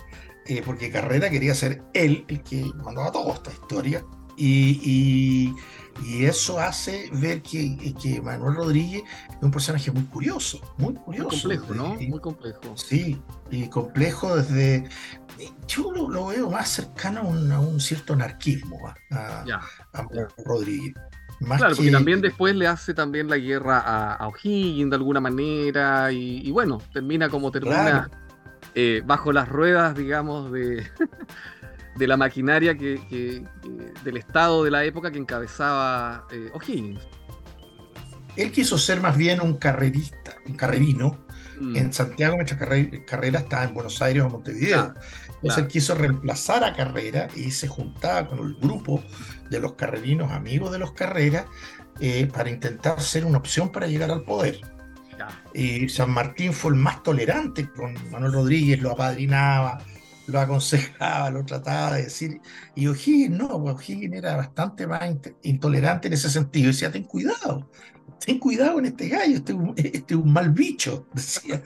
eh, 0.46 0.62
porque 0.64 0.90
Carrera 0.90 1.28
quería 1.28 1.54
ser 1.54 1.82
él 1.92 2.24
el 2.28 2.42
que 2.42 2.64
mandaba 2.82 3.12
toda 3.12 3.34
esta 3.34 3.52
historia. 3.52 4.02
Y, 4.36 5.54
eso 6.18 6.58
hace 6.58 7.08
ver 7.12 7.40
que, 7.42 7.94
que, 8.02 8.20
Manuel 8.20 8.56
Rodríguez 8.56 9.04
es 9.30 9.42
un 9.42 9.50
personaje 9.50 9.92
muy 9.92 10.02
curioso, 10.04 10.60
muy 10.76 10.94
curioso. 10.94 11.46
Muy 11.46 11.56
complejo, 11.58 11.74
¿no? 11.74 11.94
muy 11.94 12.20
complejo. 12.20 12.76
Sí, 12.76 13.22
y 13.50 13.68
complejo 13.68 14.36
desde... 14.36 14.88
Yo 15.68 15.92
lo, 15.92 16.26
veo 16.26 16.50
más 16.50 16.68
cercano 16.70 17.20
a 17.20 17.60
un, 17.60 17.80
cierto 17.80 18.14
anarquismo 18.14 18.78
a, 19.10 19.44
a 19.92 20.02
Manuel 20.02 20.28
Rodríguez 20.44 20.94
claro, 21.44 21.76
porque 21.76 21.90
también 21.90 22.20
después 22.20 22.54
le 22.54 22.66
hace 22.66 22.94
también 22.94 23.28
la 23.28 23.38
guerra 23.38 23.78
a, 23.78 24.28
O'Higgins 24.28 24.90
de 24.90 24.96
alguna 24.96 25.20
manera 25.20 26.12
y, 26.12 26.50
bueno, 26.50 26.80
termina 26.92 27.28
como 27.28 27.50
termina 27.50 28.10
eh, 28.74 29.02
bajo 29.04 29.32
las 29.32 29.48
ruedas, 29.48 29.96
digamos, 29.96 30.50
de, 30.52 30.86
de 31.96 32.06
la 32.06 32.16
maquinaria 32.16 32.76
que, 32.76 33.44
del 34.02 34.16
Estado 34.16 34.64
de 34.64 34.70
la 34.70 34.84
época 34.84 35.10
que 35.10 35.18
encabezaba 35.18 36.26
eh, 36.30 36.50
O'Higgins. 36.54 37.00
Él 38.36 38.50
quiso 38.50 38.78
ser 38.78 39.00
más 39.00 39.16
bien 39.16 39.40
un 39.40 39.58
carrerista, 39.58 40.34
un 40.46 40.56
carrerino, 40.56 41.24
mm. 41.60 41.76
en 41.76 41.92
Santiago 41.92 42.34
mientras 42.36 42.58
Carrera 43.06 43.38
estaba 43.38 43.64
en 43.64 43.74
Buenos 43.74 44.02
Aires 44.02 44.24
o 44.24 44.28
Montevideo. 44.28 44.94
Entonces 45.44 45.64
él 45.64 45.68
quiso 45.68 45.94
reemplazar 45.94 46.64
a 46.64 46.72
Carrera 46.72 47.28
y 47.36 47.50
se 47.50 47.68
juntaba 47.68 48.26
con 48.26 48.38
el 48.38 48.54
grupo 48.54 49.02
de 49.50 49.60
los 49.60 49.74
carrerinos, 49.74 50.32
amigos 50.32 50.72
de 50.72 50.78
los 50.78 50.92
Carreras, 50.92 51.44
eh, 52.00 52.26
para 52.32 52.48
intentar 52.48 52.98
ser 53.02 53.26
una 53.26 53.38
opción 53.38 53.70
para 53.70 53.86
llegar 53.86 54.10
al 54.10 54.22
poder. 54.22 54.58
Y 55.52 55.88
San 55.90 56.10
Martín 56.10 56.54
fue 56.54 56.72
el 56.72 56.78
más 56.78 57.02
tolerante 57.02 57.70
con 57.70 57.94
Manuel 58.10 58.32
Rodríguez, 58.32 58.80
lo 58.80 58.92
apadrinaba, 58.92 59.78
lo 60.26 60.40
aconsejaba, 60.40 61.30
lo 61.30 61.44
trataba 61.44 61.96
de 61.96 62.04
decir. 62.04 62.40
Y 62.74 62.86
O'Higgins 62.86 63.36
no, 63.36 63.62
pues 63.62 63.76
O'Higgins 63.76 64.14
era 64.16 64.36
bastante 64.36 64.86
más 64.86 65.02
intolerante 65.42 66.08
en 66.08 66.14
ese 66.14 66.30
sentido. 66.30 66.64
Y 66.64 66.72
decía, 66.72 66.90
ten 66.90 67.04
cuidado, 67.04 67.68
ten 68.24 68.38
cuidado 68.38 68.78
en 68.78 68.86
este 68.86 69.08
gallo, 69.10 69.36
este, 69.36 69.54
este 69.76 70.14
es 70.14 70.20
un 70.20 70.32
mal 70.32 70.50
bicho, 70.50 71.06
decía. 71.12 71.62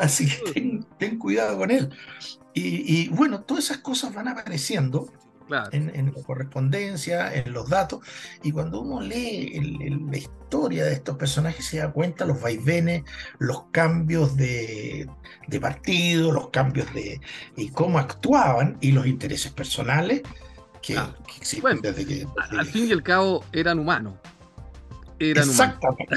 Así 0.00 0.26
que 0.26 0.82
ten, 0.98 1.18
cuidado 1.18 1.58
con 1.58 1.70
él. 1.70 1.90
Y, 2.60 3.08
bueno, 3.08 3.42
todas 3.42 3.64
esas 3.64 3.78
cosas 3.78 4.14
van 4.14 4.28
apareciendo 4.28 5.10
en, 5.72 6.12
la 6.14 6.22
correspondencia, 6.22 7.34
en 7.34 7.52
los 7.52 7.68
datos, 7.68 8.00
y 8.42 8.52
cuando 8.52 8.80
uno 8.82 9.00
lee 9.00 9.98
la 10.08 10.16
historia 10.16 10.84
de 10.84 10.92
estos 10.92 11.16
personajes 11.16 11.64
se 11.64 11.78
da 11.78 11.92
cuenta 11.92 12.24
los 12.24 12.40
vaivenes, 12.40 13.04
los 13.38 13.64
cambios 13.72 14.36
de, 14.36 15.08
partido, 15.60 16.32
los 16.32 16.50
cambios 16.50 16.92
de 16.94 17.20
y 17.56 17.70
cómo 17.70 17.98
actuaban 17.98 18.78
y 18.80 18.92
los 18.92 19.06
intereses 19.06 19.52
personales 19.52 20.22
que, 20.80 20.96
existen 21.36 21.80
desde 21.80 22.06
que... 22.06 22.26
Al 22.56 22.66
fin 22.66 22.86
y 22.86 22.92
al 22.92 23.02
cabo 23.02 23.44
eran 23.52 23.78
humanos. 23.78 24.14
Eran 25.18 25.48
Exactamente. 25.48 26.16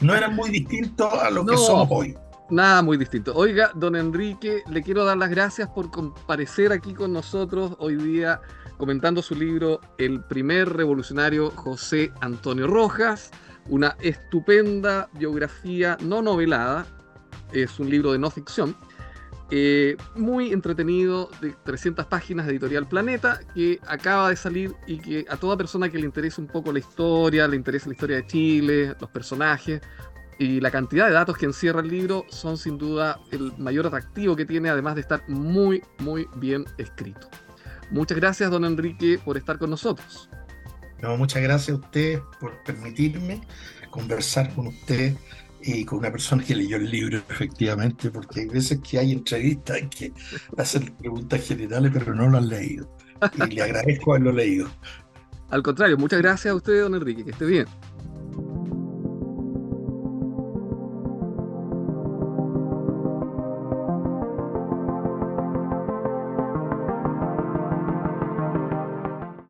no 0.00 0.14
eran 0.14 0.34
muy 0.34 0.50
distintos 0.50 1.12
a 1.14 1.30
lo 1.30 1.46
que 1.46 1.56
somos 1.56 1.88
hoy. 1.90 2.14
Nada 2.50 2.80
muy 2.80 2.96
distinto. 2.96 3.34
Oiga, 3.34 3.72
don 3.74 3.94
Enrique, 3.94 4.62
le 4.70 4.82
quiero 4.82 5.04
dar 5.04 5.18
las 5.18 5.28
gracias 5.28 5.68
por 5.68 5.90
comparecer 5.90 6.72
aquí 6.72 6.94
con 6.94 7.12
nosotros 7.12 7.76
hoy 7.78 7.96
día 7.96 8.40
comentando 8.78 9.20
su 9.20 9.34
libro 9.34 9.82
El 9.98 10.22
primer 10.24 10.72
revolucionario 10.72 11.50
José 11.50 12.10
Antonio 12.22 12.66
Rojas, 12.66 13.30
una 13.66 13.96
estupenda 14.00 15.10
biografía 15.12 15.98
no 16.00 16.22
novelada, 16.22 16.86
es 17.52 17.78
un 17.78 17.90
libro 17.90 18.12
de 18.12 18.18
no 18.18 18.30
ficción, 18.30 18.74
eh, 19.50 19.98
muy 20.14 20.50
entretenido, 20.50 21.28
de 21.42 21.54
300 21.64 22.06
páginas 22.06 22.46
de 22.46 22.52
Editorial 22.52 22.88
Planeta, 22.88 23.40
que 23.54 23.78
acaba 23.86 24.30
de 24.30 24.36
salir 24.36 24.74
y 24.86 24.98
que 24.98 25.26
a 25.28 25.36
toda 25.36 25.58
persona 25.58 25.90
que 25.90 25.98
le 25.98 26.06
interese 26.06 26.40
un 26.40 26.46
poco 26.46 26.72
la 26.72 26.78
historia, 26.78 27.46
le 27.46 27.56
interesa 27.56 27.88
la 27.88 27.94
historia 27.94 28.16
de 28.16 28.26
Chile, 28.26 28.94
los 28.98 29.10
personajes 29.10 29.82
y 30.38 30.60
la 30.60 30.70
cantidad 30.70 31.06
de 31.06 31.12
datos 31.12 31.36
que 31.36 31.46
encierra 31.46 31.80
el 31.80 31.88
libro 31.88 32.24
son 32.28 32.56
sin 32.56 32.78
duda 32.78 33.20
el 33.32 33.52
mayor 33.58 33.86
atractivo 33.86 34.36
que 34.36 34.44
tiene, 34.44 34.70
además 34.70 34.94
de 34.94 35.00
estar 35.00 35.22
muy, 35.28 35.82
muy 35.98 36.28
bien 36.36 36.64
escrito. 36.78 37.28
Muchas 37.90 38.18
gracias, 38.18 38.50
don 38.50 38.64
Enrique, 38.64 39.18
por 39.24 39.36
estar 39.36 39.58
con 39.58 39.70
nosotros. 39.70 40.28
No, 41.02 41.16
muchas 41.16 41.42
gracias 41.42 41.76
a 41.76 41.80
usted 41.80 42.20
por 42.40 42.62
permitirme 42.64 43.40
conversar 43.90 44.54
con 44.54 44.68
usted 44.68 45.14
y 45.60 45.84
con 45.84 45.98
una 45.98 46.12
persona 46.12 46.44
que 46.44 46.54
leyó 46.54 46.76
el 46.76 46.90
libro, 46.90 47.18
efectivamente, 47.18 48.10
porque 48.10 48.40
hay 48.40 48.46
veces 48.46 48.80
que 48.80 48.98
hay 48.98 49.12
entrevistas 49.12 49.78
en 49.78 49.90
que 49.90 50.12
hacen 50.56 50.94
preguntas 50.96 51.44
generales, 51.46 51.90
pero 51.92 52.14
no 52.14 52.28
lo 52.28 52.38
han 52.38 52.48
leído. 52.48 52.96
Y 53.46 53.54
le 53.54 53.62
agradezco 53.62 54.12
haberlo 54.12 54.32
leído. 54.32 54.68
Al 55.50 55.62
contrario, 55.62 55.96
muchas 55.96 56.20
gracias 56.20 56.52
a 56.52 56.54
usted, 56.54 56.82
don 56.82 56.94
Enrique, 56.94 57.24
que 57.24 57.30
esté 57.30 57.46
bien. 57.46 57.66